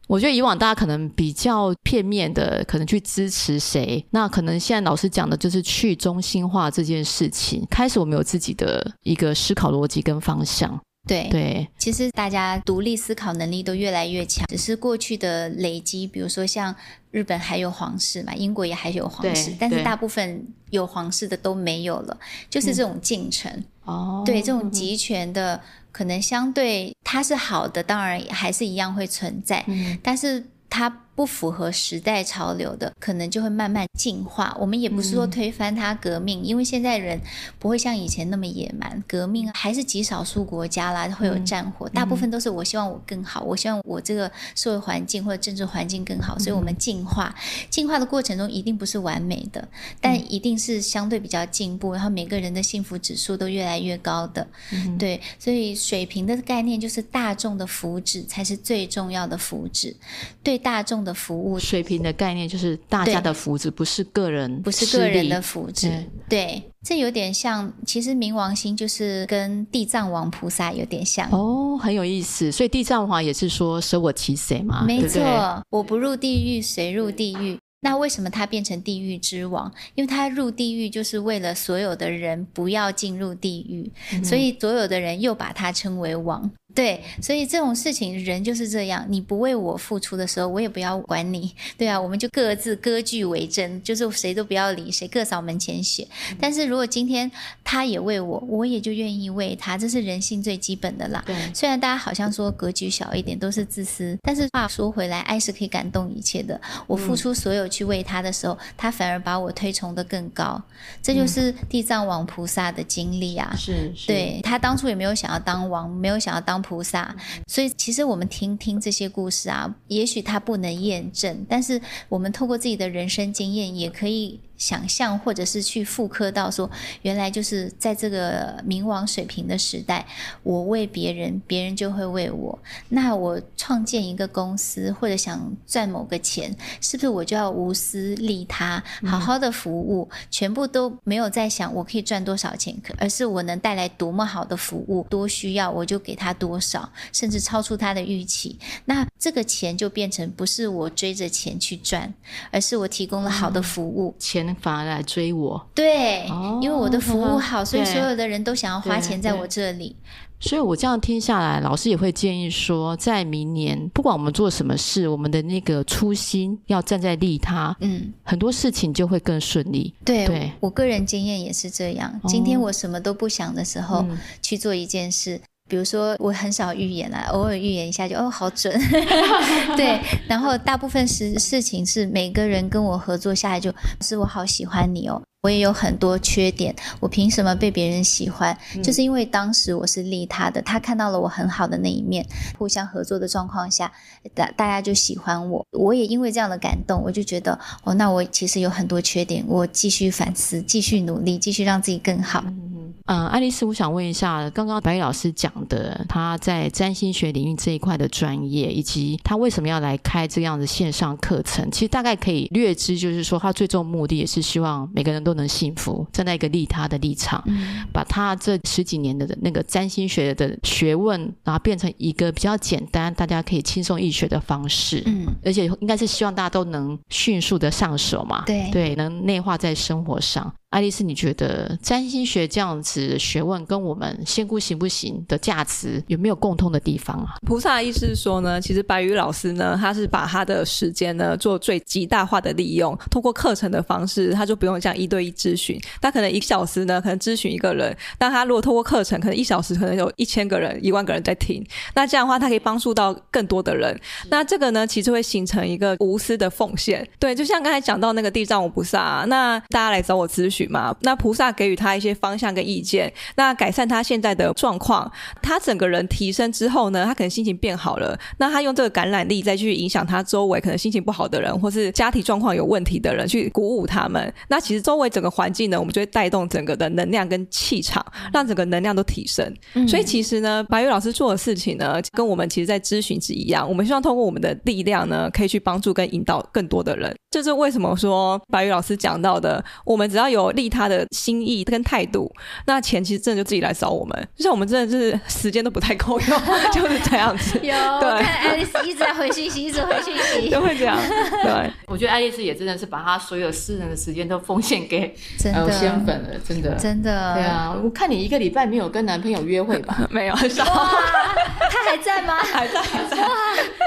[0.07, 4.05] 我觉得以往大家可能比较片面的，可能去支持谁。
[4.11, 10.79] 那可能现在老师讲的就是去中心化这件事情，开始我们有自己的一个思考逻辑跟方向。
[11.07, 11.29] 对。
[11.29, 16.75] 对，其实大家独立思考能力都越来越强，只是过去的累积，比如说像
[17.11, 22.17] 日本还有皇室嘛，英国也还有皇室，但是大部分有皇室的都没有了，
[22.49, 23.63] 就是这种进程。
[23.83, 25.61] 哦，对，这种集权的
[25.91, 30.99] 可能相对它是好的，当然还是一样会存在，嗯、但是它。
[31.15, 34.55] 不符合时代潮流的，可能就会慢慢进化。
[34.59, 37.19] 我们也不是说推翻它革命，嗯、因为现在人
[37.59, 39.03] 不会像以前那么野蛮。
[39.07, 47.35] 革命还是极少数国家啦会有战火，嗯、大部分都是我希望我更好，我希望我这个社会环境或者政治环境更好，所以我们进化。
[47.69, 49.67] 进化的过程中一定不是完美的，
[50.01, 54.47] 但一定是相对比较进步，然后每个人的幸福指数都越来越高的。
[54.71, 59.93] 嗯、对，所以水平的概念就是大众的福祉才是最重要的福祉，
[60.41, 61.02] 对大众。
[61.03, 65.89] 的服务水平的概念就是大家的福祉，不是个人，不是个人的福祉。
[65.89, 72.51] 对，对，这有点像，其实冥王星就是跟地藏王菩萨有点像哦，很有意思。
[72.51, 77.57] 所以地藏王也是说舍我其谁嘛，没错，对对，我不入地狱，谁入地狱？
[77.85, 79.69] 那为什么他变成地狱之王？
[79.95, 86.49] 因为他入地狱就是为了所有的人不要进入地狱，嗯、所以所有的人又把他称为王。
[86.73, 91.53] 对，所以这种事情人就是这样，你不为我付出的时候，我也不要管你。
[91.77, 96.07] 对啊，我们就各自割据为争，就是谁都不要理谁，各扫门前雪。
[96.39, 97.29] 但是如果今天
[97.63, 101.23] 他也为我，我也就愿意为他，这是人性最基本的啦。
[101.27, 106.59] 对，虽然大家好像说格局小一点都是自私，但是话说回来，爱是可以感动一切的。
[106.87, 110.59] 我付出所有去为他的时候，他反而把我推崇得更高，
[111.03, 113.53] 这就是地藏王菩萨的经历啊。
[113.55, 116.62] 是，是，对，他当初也没有想要当王，没有想要当。
[116.63, 124.39] 菩萨，所以其实我们听听这些故事啊，也许它不能验证，但是我们透过自己的人生经验，也可以。
[124.63, 126.71] 想象，或者是去复刻到说，
[127.01, 130.05] 原来就是在这个冥王水平的时代，
[130.41, 132.57] 我为别人，别人就会为我。
[132.87, 148.57] 那我创建一个公司，或者想赚某个钱，是不是我就要无私利他，好好的服务，嗯、全部都没有在想我可以赚多少钱，而是我能带来多么好的服务，多需要我就给他多少，甚至超出他的预期。
[148.85, 152.13] 那这个钱就变成不是我追着钱去赚，
[152.49, 154.52] 而是我提供了好的服务，钱。
[154.61, 159.95] 反而来追我，对，哦、因为我的服务好， 所以所有的人都想要花钱在我这里。
[160.39, 169.93] 所以，我这样听下来，老师也会建议说，在明年，不管我们做什么事，我们的那个初心要站在利他，嗯，很多事情就会更顺利。
[170.03, 172.19] 对，对我，个人经验也是这样。
[172.27, 175.39] 今天我什么都不想的时候，哦、去做一件事。
[175.69, 178.73] 比如说，我很少预言啦， 偶尔预言一下就哦，好准。
[179.75, 185.21] 对，然后大部分事事情是每个人跟我合作下来就，就是我好喜欢你哦。
[185.41, 188.57] 我也有很多缺点，我凭什么被别人喜欢？
[188.75, 192.25] 嗯、就是因为当时我是利他的，他看到了我很好的那一面，
[192.57, 193.91] 互相合作的状况下，
[194.33, 195.65] 大大家就喜欢我。
[195.71, 202.41] 我也因为这样的感动，我就觉得哦，那我其实有很多缺点，我继续反思，继续努力，继续让自己更好。
[202.47, 202.72] 嗯
[203.05, 215.33] 嗯，爱丽丝，我想问一下，刚刚白玉老师讲的，他在占星学领域这一块的专业，以及他为什么要来开这样的线上课程，其实大概可以略知，就是说他最终目的也是希望每个人都。
[215.33, 225.01] 能幸福，站在一个利他的立场，嗯、把他这十几年的那个占星学的学问，然后变成一个比较简单，大家可以轻松易学的方式。
[225.07, 228.43] 嗯，而且应该是希望大家都能迅速的上手嘛。
[228.45, 230.53] 对对，能内化在生活上。
[230.73, 237.37] 爱丽丝，你觉得占星学这样子的学问跟我们仙姑行不行的价值有没有共通的地方啊？
[237.45, 245.79] 菩萨的意思是说呢，其实白宇老师呢，他是把他的时间呢做最极大化的利用，通过课程的方式，他就不用这样一对一咨询。
[246.01, 251.63] 他可能一小时呢，可能咨询一个人，但他如果通过课程，可能一小时可能有一千个人、一万个人在听。
[251.93, 253.95] 那这样的话，他可以帮助到更多的人。
[254.31, 257.07] 那这个呢，其实会形成一个无私的奉献。
[257.19, 260.62] 对，就像刚才讲到那个地藏王菩萨啊，那大家来找我咨询。
[260.67, 274.33] 嘛，那菩萨给予他一些方向跟意见，那改善他现在的状况，他整个人提升之后呢，他可能心情变好了，那他用这个感染力再去影响他周围可能心情不好的人，或是家庭状况有问题的人，去鼓舞他们。
[274.47, 279.53] 那其实周围整个环境呢，我们就会带动整个的能量跟气场，让整个能量都提升。
[279.73, 287.13] 嗯、所以其实呢，白玉老师做的事情呢，跟我们其实在咨询是一样，我们希望通过我们的力量呢，可以去帮助跟引导更多的人。
[287.31, 292.31] 这、就是为什么说白宇老师讲到的，我们只要有利他的心意跟态度，
[292.65, 294.27] 那钱其实真的就自己来找我们。
[294.35, 296.41] 就像我们真的就是时间都不太够用，
[296.73, 297.59] 就是这样子。
[297.61, 300.97] 有，对，看爱丽丝一直在回信息，一直回信息，就会这样。
[301.43, 305.15] 对，我觉得爱丽丝也真的是把她所有私人的时间都奉献给
[305.53, 307.33] 呃仙粉了，真的，真的。
[307.35, 309.97] 对啊，我看你一个礼拜没有跟男朋友约会吧？
[310.09, 310.63] 没有，很少。
[310.63, 312.37] 他还在吗？
[312.43, 313.17] 还在，还在。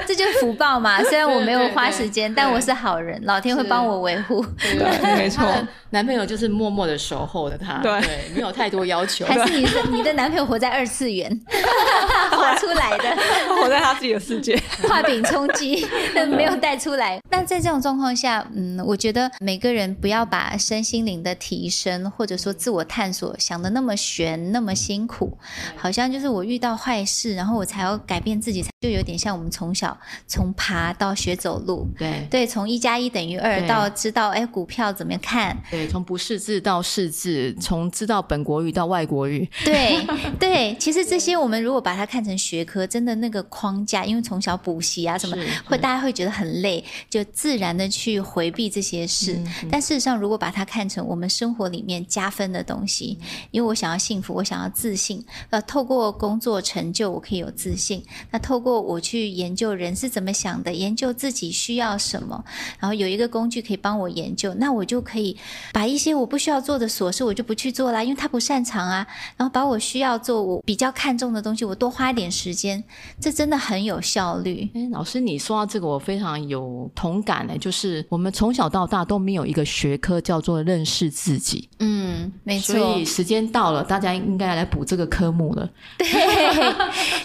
[0.07, 1.03] 这就是福报嘛。
[1.05, 4.45] 虽然我没有花时间，但我是好人，老天会帮我维护。
[4.59, 5.45] 对，没错。
[5.91, 8.01] 男朋友就是默默的守候着他，对，
[8.35, 9.27] 没有太多要求。
[9.27, 11.31] 还是你的你的男朋友活在二次元，
[12.33, 13.17] 画出来的，
[13.61, 15.87] 活在他自己的世界，画饼充饥，
[16.35, 17.21] 没有带出来。
[17.31, 25.37] 那在这种状况下，嗯，我觉得每个人不要把身心灵的提升或者说自我探索想的那么悬，那么辛苦，
[25.77, 32.27] 好像就是我遇到坏事，然后我才要改变自己，就有点像我们从小从爬到学走路，对。
[32.31, 40.05] 对，从一加一等于二到知道哎股票怎么看，对，从不识字到识字，从知道本国语到外国语，对
[40.39, 49.41] 对，其实这些我们如果把它看成学科，真的那个框架，因为从小补习啊什么，会大家会觉得很累，就自然的去回避这些事。
[49.71, 53.19] 但事实上，如果把它看成我们生活里面加分的东西，
[53.51, 58.03] 因为我想要幸福，我想要自信，呃，透过工作成就，我可以有自信。
[58.31, 62.45] 那透过我去研究人是怎么想的，研究自己需要什么，
[62.81, 65.37] 然后有一个工具可以帮我研究，那我就可以
[65.73, 69.07] 把一些我不需要做的琐事，我就不去做啦，因为他不擅长啊。
[69.37, 72.83] 然后把我需要做、我比较看重的东西，我多花一点时间，
[73.21, 74.69] 这真的很有效率。
[74.75, 81.69] 哎，老师，你说到这个，我非常有同感呢，就是我们从小到大都没有一个学科叫做认识自己。
[81.79, 82.75] 嗯，没错。
[82.75, 85.69] 所以时间到了，大家应该来补这个科目了。
[85.99, 86.07] 对，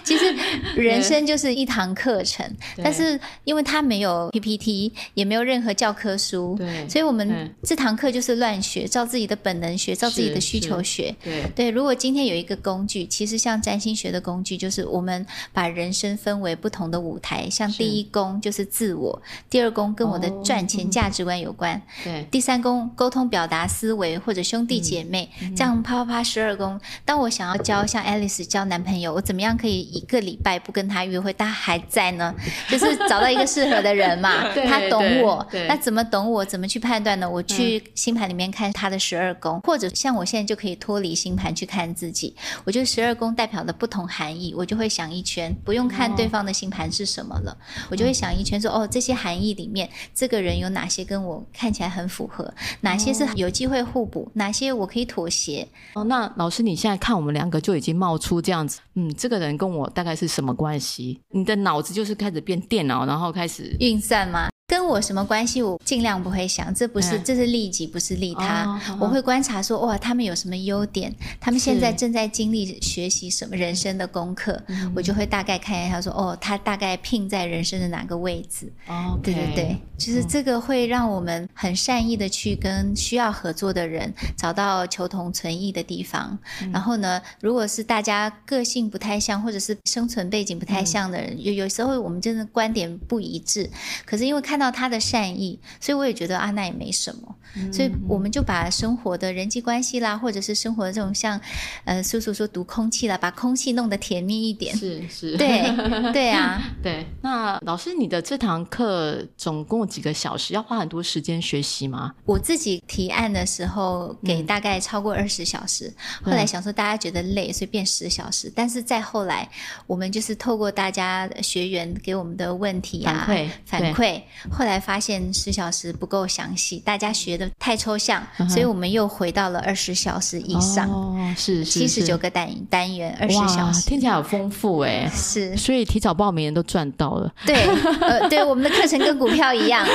[0.04, 0.36] 其实
[0.76, 2.46] 人生就是一堂课程，
[2.84, 11.16] 但是因为它没有 PPT，也没有任何教科书，对，所以我们这堂课就是乱学，照自己的本能学，照自己的需求学。
[11.24, 19.20] 对对，如果今天有一个工具，其实像占星学的工具，就是我们把人生分为不同的舞台，像第一宫就是自我，
[19.50, 26.80] 第二宫跟我的赚钱价值观有关， 对，第三宫沟通表达思维或者兄弟姐妹，这样啪啪啪十二宫。
[27.06, 32.36] 当我想要交像 Alice 交男朋友，我怎么样可以一个礼拜不跟他约会，他还在呢？
[32.70, 36.44] 就是找到一个适合的人嘛， 他懂我，那怎么懂我？
[36.44, 37.30] 怎么去判断呢？
[37.30, 42.36] 我去星盘里面看他的十二宫，或者像我现在就可以脱离星盘去看自己。
[42.64, 47.56] 我觉得十二宫代表的不同含义，我就会想一圈，不用看对方的星盘是什么了，
[47.92, 55.68] 我就会想一圈说，哦，这些含义里面，这个人有哪些跟我看起来很符合，哪些是有机会互补，哪些我可以妥协。
[55.94, 61.22] 哦，那老师你现在看我们两个就已经冒出这样子，嗯，这个人跟我大概是什么关系？
[61.30, 64.50] 你的脑子就是开始变电脑，然后开始运算吗？
[64.92, 65.62] 跟我什么关系？
[65.62, 68.66] 我尽量不会想，这不是，这是利己，不是利他。
[68.66, 71.16] 哦、我会观察说，哇，他们有什么优点？
[71.40, 74.62] 他们现在正在经历学习什么人生的功课？
[74.94, 78.70] 我就会大概看一下，说，哦，他大概聘在人生的哪个位置？
[78.88, 86.38] 哦、对对对，就是这个会让我们很善意的去跟需要合作的人找到求同存异的地方。
[86.62, 93.70] 嗯、然后呢，如果是大家个性不太像，或者是生存背景不太像的人，有、嗯、有时候我们真的观点不一致，
[94.06, 94.62] 可是因为看。
[94.62, 97.36] 到他的善意，所以我也觉得啊，那也没什么。
[97.54, 101.40] 嗯、所以我们就把生活的人际关系啦，或者是生活的这种像，
[101.84, 104.74] 呃，叔叔说读空气啦，把空气弄得甜蜜一点。
[104.76, 105.64] 是是，对
[106.14, 107.06] 对啊，对。
[107.22, 110.54] 那老师，你的这堂课总共几个小时？
[110.54, 112.14] 要花很多时间学习吗？
[112.26, 118.50] 我自己提案的时候给大概超过二十小时，嗯、后来想说大家觉得累，所以变十小时。
[118.56, 119.50] 但是再后来，
[119.88, 124.22] 我们就是透过大家学员给我们的问题啊反馈，反馈。
[124.50, 130.90] 后来发现十小时不够详细，大家学的太抽象，嗯、所以我们又回到了二十小时以上。
[130.90, 135.10] 哦，是是七十九个单单元，二十小时，听起来好丰富哎。
[135.14, 137.32] 是，所以提早报名人都赚到了。
[137.46, 137.56] 对，
[138.02, 139.86] 呃，对，我们的课程跟股票一样，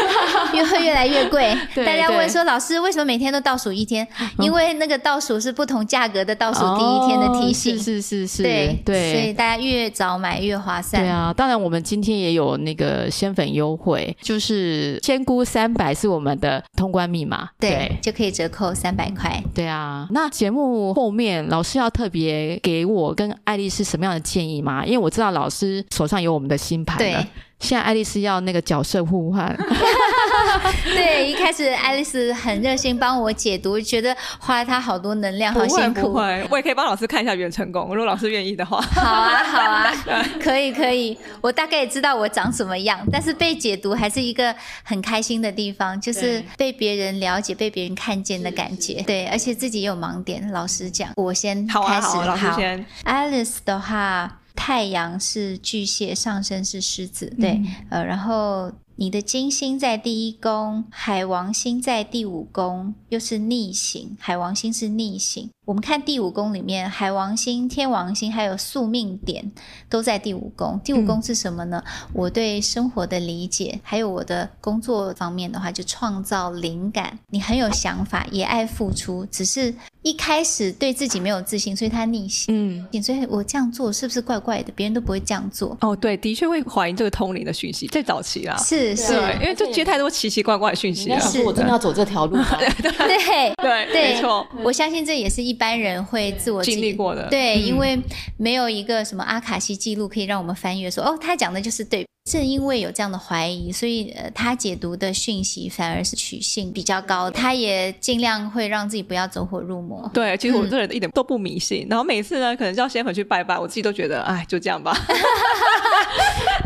[0.52, 1.56] 越会越来越贵。
[1.84, 4.06] 大家问说，老师为什么每天都倒数一天？
[4.20, 7.78] 嗯、因为那个倒数是不同价格的倒数第一天的提醒。
[7.78, 11.02] 是是是，对对，所以大家越早买越划算。
[11.02, 14.55] 对啊，当然我们今天也有那个鲜粉优惠，就是。
[14.56, 19.42] 是仙姑三百是我们的通关密码，对，对就可以折扣三百块。
[19.54, 24.84] 对啊，那节目后面老师要特别给我跟爱丽是什么样的建议吗？
[24.84, 27.26] 因为我知道老师手上有我们的新盘了。
[27.58, 29.56] 现在爱丽丝要那个角色互换，
[30.84, 36.02] 对，一开始爱丽丝很热心帮我解读，觉得花了她好多能量，好辛苦。
[36.02, 38.80] 不会，我也可以帮老师看一下元成功，如果老师愿意的话。
[38.80, 39.92] 好啊，好啊，
[40.38, 41.18] 可以，可以。
[41.40, 44.54] 我大概也知道我长什么样，但是被解读还是一个
[44.84, 49.02] 很开心的地方，就是被别人了解、被别人看见的感觉。
[49.06, 50.52] 对，而且自己也有盲点。
[50.52, 51.78] 老实讲，我先开始。
[51.78, 52.84] 好啊，好，老师先。
[53.04, 54.40] 爱丽丝的话。
[54.56, 65.50] 太阳是巨蟹，上升是狮子，对，嗯、呃，然后你的金星在第一宫，海王星在第五宫，又是逆行，海王星是逆行。
[65.66, 69.50] 我们看第五宫里面，海王星、天王星还有宿命点
[69.90, 70.80] 都在第五宫。
[70.84, 71.82] 第五宫是什么呢？
[71.84, 77.18] 嗯、我对生活的理解，还有我的工作方面的话，就创造灵感。
[77.30, 82.46] 你很有想法，也爱付出，只是一开始对自己没有自信，所以他逆行。
[82.92, 84.72] 嗯，所以我这样做是不是怪怪的？
[84.76, 85.76] 别人都不会这样做。
[85.80, 91.18] 哦，对，的确会怀疑这个通灵的讯息，在早期啦，是是，因为就接太多奇奇怪怪的讯息了。
[91.22, 92.46] 是，我真的要走这条路吗？
[92.56, 94.46] 对对对，对，没错。
[94.62, 97.28] 我相信这也是一般人会自我经历过的。
[97.28, 97.98] 对，因为
[98.36, 102.05] 没有一个什么阿卡西记录可以让我们翻阅说，哦，他讲的就是对。
[102.26, 107.30] 正因为有这样的怀疑，所以呃，他解读的讯息反而是取信比较高。
[107.30, 110.10] 他也尽量会让自己不要走火入魔。
[110.12, 111.86] 对，其实我这人一点都不迷信。
[111.86, 114.92] 嗯、然后每次呢，可能叫仙粉去拜拜，我自己都觉得，哎，就这样吧。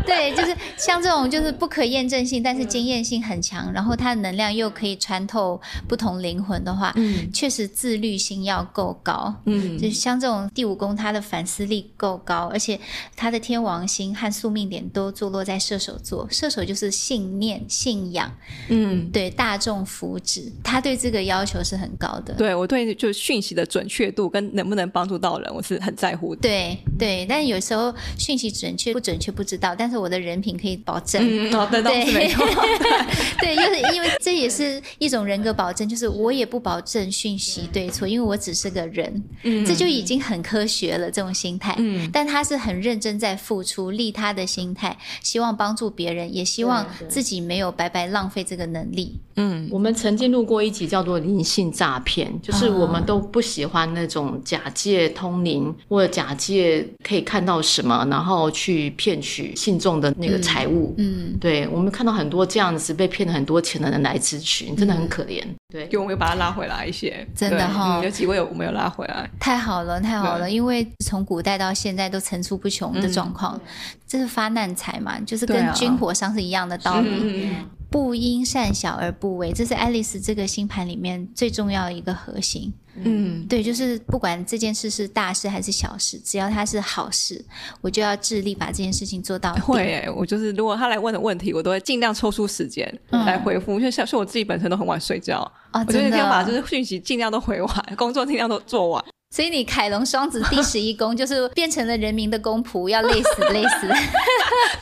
[0.03, 9.31] 对，就是像这种就是不可验证性，但是经验性很强，然后它的能量又可以穿透不同灵魂的话，嗯，确实自律性要够高。
[9.45, 12.79] 嗯，就是像这种第五宫，它的反思力够高，而且
[13.15, 15.50] 它的天王星和宿命点都坐落在。
[15.51, 18.31] 在射手座，射手就是信念、信仰，
[18.69, 22.33] 嗯，对大众福祉，他对这个要求是很高的。
[22.35, 26.41] 对我对就是讯息的准确度跟能不能帮助到人，我是很在乎的。
[26.41, 31.21] 对对，但有时候讯息准确不准确不知道，但是我的人品可以保证。
[31.21, 32.45] 嗯，哦，对，对，没错。
[33.41, 41.75] 对，就是因为这也是一种人格保证，就是我也不保证讯息对错，因为我只是个人，嗯，这就已经很科学了这种心态。
[41.77, 45.40] 嗯，但他是很认真在付出利他的心态，希望。
[45.41, 49.19] 希望帮助别人，也希望自己没有白白浪费这个能力。
[49.37, 60.93] 嗯，我们曾经录过一集叫做“灵性诈骗”，就是我们都不喜欢那种假借通灵或者假借可以看到什么，然后去骗取信众的那个财物。
[60.99, 65.41] 嗯，对，我们看到很多这样子被骗了很多钱的人来咨询，真的很可怜。
[65.71, 73.61] 对，给我们又把他拉回来一些，真的哈、哦嗯，有几位有我们有拉回来，太好了，太好了，因为从古代到现在都层出不穷的状况，嗯、
[74.05, 77.55] 这是发难财嘛，就是跟军火商是一样的道理。
[77.91, 82.73] 嗯不因善小而不为，这是爱丽丝这个星盘里面最重要的一个核心。
[82.95, 87.43] 嗯，对，就是不管这件事是大事还是小事，只要它是好事，
[87.81, 89.53] 我就要致力把这件事情做到。
[89.55, 93.73] 会，我就是如果他来问的问题，我都会尽量抽出时间来回复。
[93.77, 95.39] 因为像是我自己本身都很晚睡觉，
[95.73, 99.03] 哦、我觉得要把就是讯息尽量都回完，工作尽量都做完。
[99.31, 103.87] 所以你凯龙双子第十一宫就是变成了人民的公仆，要累死 累死。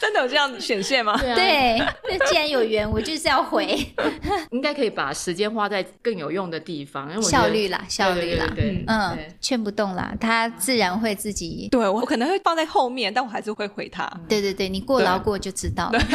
[0.02, 1.16] 真的有这样显现吗？
[1.22, 3.78] 对，那既然有缘，我就是要回。
[4.50, 8.45] 应该可以把时间花在更有用的地方，因为效率啦，效率啦。
[8.56, 11.68] 对，嗯，劝不动啦，他自然会自己。
[11.70, 14.10] 对，我可能会放在后面，但我还是会回他。
[14.28, 16.00] 对对对，你过劳过就知道了。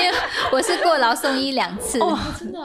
[0.00, 0.16] 因为
[0.52, 1.98] 我是过劳送医两次，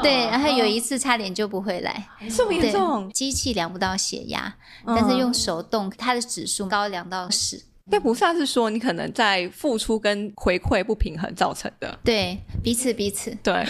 [0.04, 4.43] 对，然后有一次差点就不回来，这么严重，机器量不到血压。
[4.86, 7.62] 但是用手动，它的指数高两到十。
[7.92, 12.00] 对，菩萨是说你可能在付出跟回馈不平衡造成的。
[12.04, 13.30] 对，彼此彼此。
[13.44, 13.54] 对，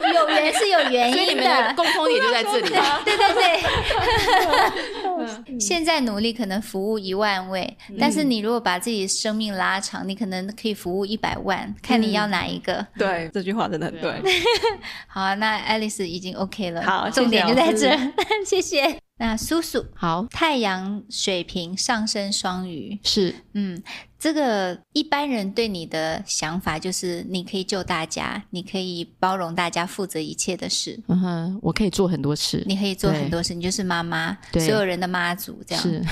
[0.00, 2.68] 这有缘是有原因的，所以你们的共通点就在这里。
[3.04, 3.62] 对对对。
[5.58, 12.86] 现在努力可能服务一万位，但是你如果把自己生命拉长，你可能可以服务一百万，看你要哪一个。
[12.98, 14.22] 对， 这句话真的很对。
[15.06, 16.82] 好啊，那爱丽丝已经 OK 了。
[16.82, 17.90] 好，重点就在这，
[18.46, 18.98] 谢谢。
[19.18, 23.82] 那叔叔好，太阳水瓶上升双鱼是，嗯。
[24.18, 30.96] 这个一般人对你的想法就是，你可以救大家，你可以包容大家，负责一切的事。
[31.08, 35.82] 嗯哼，我可以做很多事，你可以做很多事，你就是妈妈，所有人的妈祖这样。
[35.82, 36.02] 是，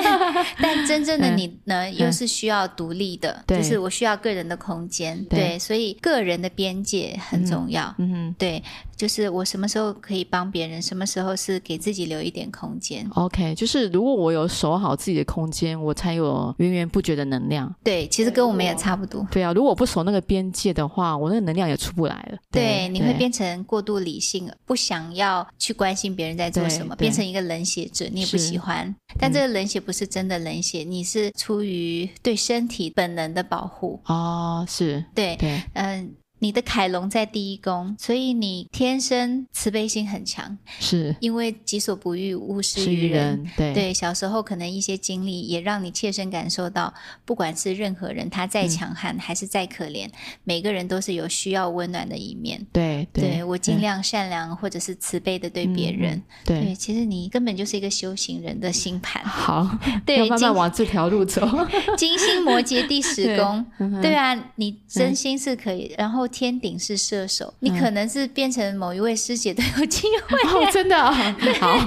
[0.60, 5.24] 但真正的你呢，又是需要独立的，就是我需要个人的空间。
[5.24, 7.94] 对，所以个人的边界很重要。
[7.98, 8.62] 嗯哼，对，
[9.02, 13.04] 就是我什么时候可以帮别人，什么时候是给自己留一点空间。
[13.16, 17.74] OK，就是如果我有守好自己的空间，我才有源源不绝的能量。
[17.82, 19.26] 对，其实跟我们也差不多。
[19.28, 22.38] 对啊，如果不守那个边界的话，我那个能量也出不来了。
[22.52, 28.94] 对，对你会变成过度理性，不想要去关心别人在做什么，变成一个冷血者，你也不喜欢。
[29.18, 34.00] 但这个冷血不是真的冷血，你是出于对身体本能的保护。
[34.06, 36.14] 哦，是，对，对，嗯。
[36.42, 43.48] 你的凯龙在第一宫，所以你天生慈悲心很强，是因为己所不欲，勿施于人。
[43.56, 46.92] 对对，小时候可能一些经历也让你切身感受到，
[47.24, 50.12] 不管是任何人，他再强悍还是再可怜，嗯、
[50.42, 52.60] 每个人都是有需要温暖的一面。
[52.72, 56.16] 对对，对，我尽量善良或者是慈悲的对别人。
[56.16, 59.22] 嗯、对，对，其实你根本就是一个修行人的星盘。
[59.30, 61.48] 好， 对，要慢慢往这条路走。
[61.96, 70.38] 金星摩羯第十宫，对，对啊，你真心是可以，嗯、然后天顶是射手，你可能是变成某一位师姐都有机会。
[70.48, 71.12] 哦，真的、 哦、
[71.60, 71.78] 好。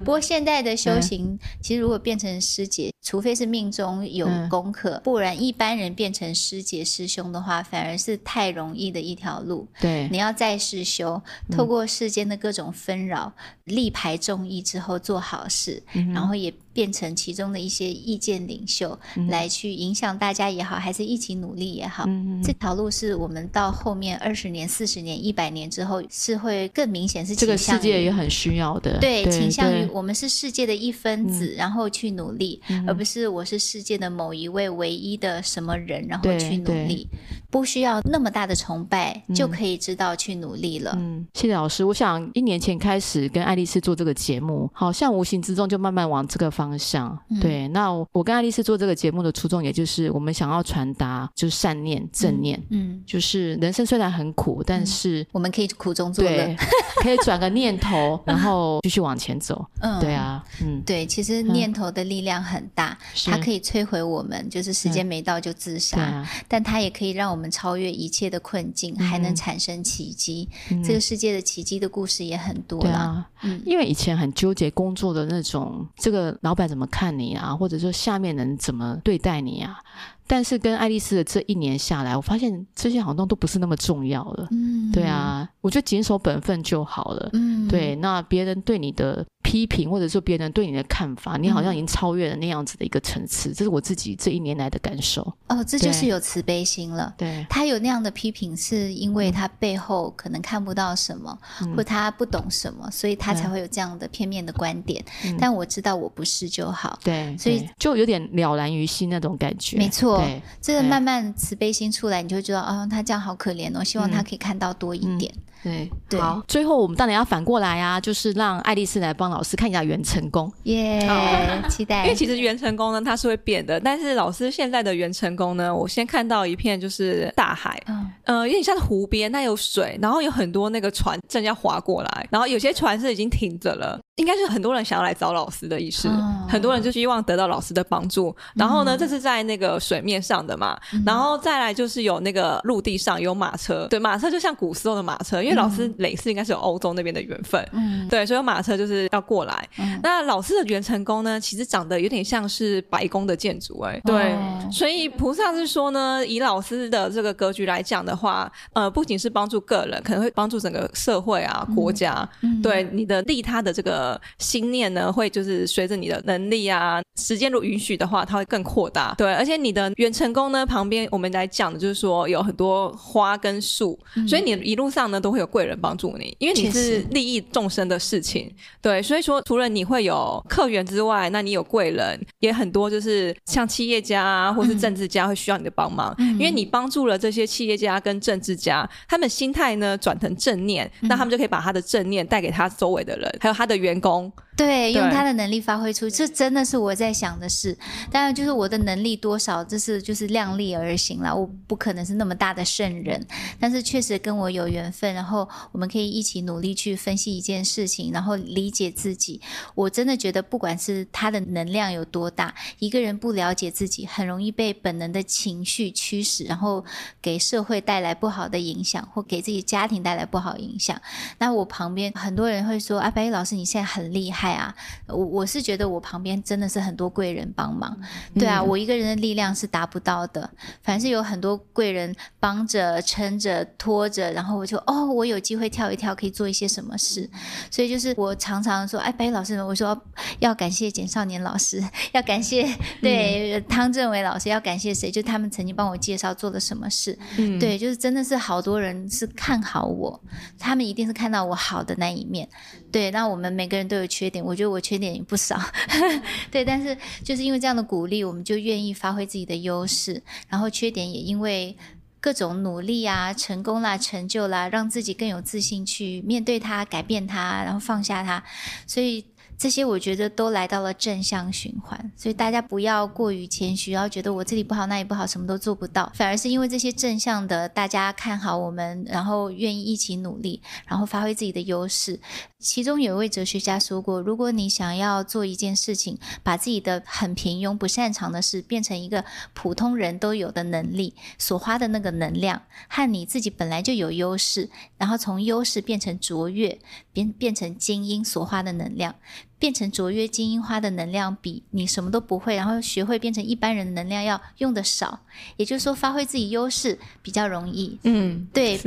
[0.00, 9.66] 不过现在的修行，其实如果变成师姐，除非是命中有功课，不然一般人变成师姐师兄的话，反而是太容易的一条路。
[9.80, 13.32] 对，你要再世修，透过世间的各种纷扰，
[13.64, 15.82] 力排众议之后做好事，
[16.12, 16.52] 然后也。
[16.74, 28.98] 变成其中的一些意见领袖，嗯、来去影响大家也好，还是一起努力也好，嗯、这条路是我们到后面二十年、四十年、一百年之后是会更明显是这个世界也很需要的。
[28.98, 37.06] 对，倾向于我们是世界的一分子，嗯、然后去努力，嗯、而不是我是世界的某一位唯一的什么人，然后去努力，
[37.54, 40.92] 不需要那么大的崇拜、嗯、就可以知道去努力了。
[40.98, 41.84] 嗯，谢谢老师。
[41.84, 46.64] 我想一年前开始跟爱丽丝做这个节目，好像无形之中就慢慢往这个方。
[46.64, 56.56] 方向对，那我跟爱丽丝做这个节目的初衷，也就是我们想要传达就是善念、正念，嗯，就是人生虽然很苦，但是我们可以苦中作乐，
[57.02, 59.62] 可以转个念头， 然后继续往前走。
[59.80, 62.96] 嗯，对啊，嗯，对，其实念头的力量很大，
[63.26, 70.48] 它可以摧毁我们，就是时间没到就自杀，但它也可以让我们超越一切的困境，还能产生奇迹。
[70.82, 73.26] 这个世界的奇迹的故事也很多了。
[73.42, 76.54] 嗯，因为以前很纠结工作的那种这个老。
[76.54, 77.52] 老板怎么看你啊？
[77.52, 79.76] 或者说下面人怎么对待你啊？
[80.24, 84.46] 但是跟爱丽丝的这一年下来，我发现这些好像都不是那么重要了。
[84.52, 87.28] 嗯，对啊，我觉得谨守本分就好了。
[87.32, 93.52] 嗯，对，那别人对你的批评，或者说别人对你的看法，你好像已经超越了那样子的一个层次。
[93.52, 95.22] 这是我自己这一年来的感受。
[95.48, 97.14] 哦，这就是有慈悲心了。
[97.18, 101.38] 对，他有那样的批评，是因为他背后可能看不到什么，
[101.76, 105.04] 或他不懂什么，所以他才会有这样的片面的观点。
[105.38, 106.98] 但我知道我不是就好。
[107.04, 109.76] 对，所以就有点了然于心那种感觉。
[109.76, 110.18] 没错。
[110.18, 115.30] 对，这个慢慢慈悲心出来，你就会知道，哦，他这样好可怜哦，希望他可以看到多一点。
[115.36, 122.04] 嗯对对，好，最后我们当然要反过来啊，就是让爱丽丝来帮老师看一下袁成功，耶，yeah, 期待。
[122.04, 138.34] 因为其实袁成功呢，它是会变的，但是老师现在的袁成功呢，我先看到一片就是大海，嗯，呃，有点像湖边，那有水，然后有很多那个船正要划过来，然后有些船是已经停着了，应该是很多人想要来找老师的意思，哦、很多人就希望得到老师的帮助。
[138.54, 149.68] 然后呢，嗯、这是在那个水面上的嘛，嗯、然后再来就是有那个陆地上有马车，对，马车就像古时候的马车，因为老师累世应该是有欧洲那边的缘分，嗯，对，所以马车就是要过来。
[149.80, 164.03] 嗯、那老师的元成宫呢，其实长得有点像是白宫的建筑，哎，对，哦、所以菩萨是说呢，以老师的这个格局来讲的话，呃，不仅是帮助个人，可能会帮助整个社会啊、国家，嗯、对你的利他的这个
[164.38, 169.14] 心念呢，会就是随着你的能力啊，时间如允许的话，它会更扩大。
[169.18, 175.78] 对，而且你的原成功呢，旁边我们来讲的就是说有很多花跟树，嗯、所以你一路上呢都会有贵人。
[175.84, 178.50] 帮助你，因为你是利益众生的事情，
[178.80, 194.32] 对，所以说除了你会有客源之外，那你有贵人也很多，就是像企业家啊，或是政治家会需要你的帮忙，嗯、因为你帮助了这些企业家跟政治家，他们心态呢转成正念，嗯、那他们就可以把他的正念带给他周围的人，还有他的员工。
[194.56, 197.76] 对，用他的能力发挥出，这真的是我在想的事。
[198.12, 201.34] 当然，就是我的能力多少，这是就是量力而行了。
[201.34, 203.20] 我不可能是那么大的圣人，
[203.58, 209.40] 但是确实跟我有缘分，然后我们可以一起努力去分析一件事情，然后理解自己。
[209.74, 216.84] 我真的觉得，不管是他的能量有多大，一个人不了解自己，很容易被本能的情绪驱使，然后
[217.20, 220.96] 给社会带来不好的影响，或给自己家庭带来不好影响。
[221.38, 224.72] 那我旁边很多人会说：“啊，白玉老师，你现在很厉害。”啊，
[225.08, 227.96] 我我是觉得我旁边真的是很多贵人帮忙，
[228.34, 230.48] 对啊，我一个人的力量是达不到的，
[230.82, 237.28] 凡是有很多贵人帮着、撑着、拖着，然后我就哦，我有机会跳一跳，可以做一些什么事，
[237.70, 240.00] 所以就是我常常说，哎，白老师，我说
[240.38, 241.82] 要感谢简少年老师，
[242.12, 242.68] 要感谢
[243.00, 245.10] 对汤镇伟老师，要感谢谁？
[245.10, 250.20] 就他们曾经帮我介绍做了什么事，嗯，对，就是真的是好多人是看好我，
[250.58, 252.48] 他们一定是看到我好的那一面，
[252.92, 254.44] 对，那我们每个人都有缺点。
[254.44, 255.58] 我觉得我缺点也不少，
[256.50, 261.76] 对，但是就是因为这样的鼓励，我们就愿意发挥自己的优势，然后缺点也因为
[262.20, 268.42] 各种努力啊、成功啦、成就啦，让自己更有自信去面对它、改变它，然后放下它，
[268.86, 269.24] 所以。
[269.56, 282.18] 这些我觉得都来到了正向循环，所以大家不要过于谦虚，然后觉得我这里不好那里不好，什么都做不到，反而是因为这些正向的，大家看好我们，然后愿意一起努力，然后发挥自己的优势。
[282.64, 296.80] 其中有一位哲学家说过，如果你想要做一件事情，把自己的很平庸、不擅长的事变成一个普通人都有的能力，所花的那个能量和你自己本来就有优势，然后从优势变成卓越，
[297.12, 299.14] 变变成精英所花的能量。
[299.56, 305.20] 变成卓越精英花的能量，比你什么都不会，然后学会变成一般人的能量要用的少。
[305.56, 307.98] 也就是说，发挥自己优势比较容易。
[308.02, 308.78] 嗯，对。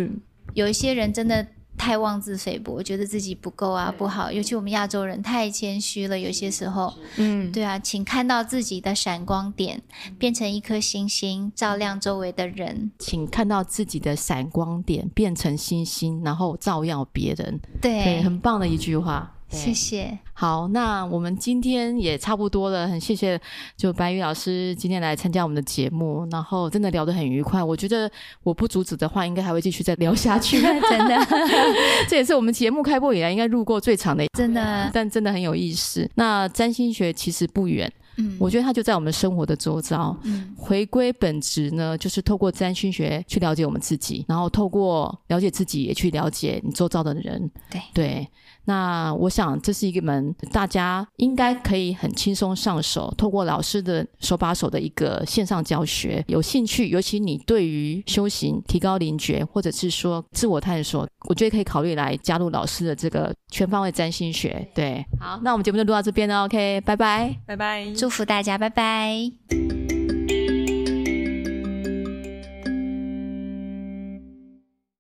[0.54, 1.46] 有一些人真的
[1.78, 4.32] 太妄自菲薄，觉得自己不够啊，不好。
[4.32, 6.94] 尤其我们亚洲人太谦虚了，有些时候。
[7.18, 9.82] 嗯，对啊，请看到自己的闪光点，
[10.18, 12.92] 变成一颗星星，照亮周围的人。
[13.00, 17.60] 请看到自己的闪光点，变成星星，然后照耀别人。
[17.82, 19.37] 对，对，很棒的一句话。
[19.50, 20.18] 谢谢。
[20.34, 23.40] 好，那我们今天也差不多了，很谢谢
[23.76, 27.64] 就白宇老师今天来参加我们的节目，然后真的聊得很愉快。
[27.64, 28.10] 我觉得
[28.44, 30.62] 我不阻止的话，应该还会继续再聊下去。
[30.62, 31.18] 真的，
[32.08, 36.10] 这也是我们节目开播以来应该录过最长的，真的，但真的很有意思。
[36.16, 37.92] 那占星学其实不远。
[38.20, 40.18] 嗯，我觉得它就在我们生活的周遭。
[40.24, 47.50] 嗯，回归本质呢，就是透过占星学去了解我们自己，然后透过了解自己，也去了解你周遭的人。
[47.70, 48.28] 对对，
[48.68, 56.22] 那我想这是一个门，大家应该可以很轻松上手，透过老师的手把手的一个线上教学。
[56.28, 64.68] 有兴趣，尤其你对于修行、提高灵觉，或者是说自我探索，我觉得可以考虑来加入老师的这个全方位占星学。
[64.76, 66.44] 对，好，那我们节目就录到这边了。
[66.44, 67.90] OK，拜拜，拜拜。
[67.94, 69.97] 祝福大家，拜拜。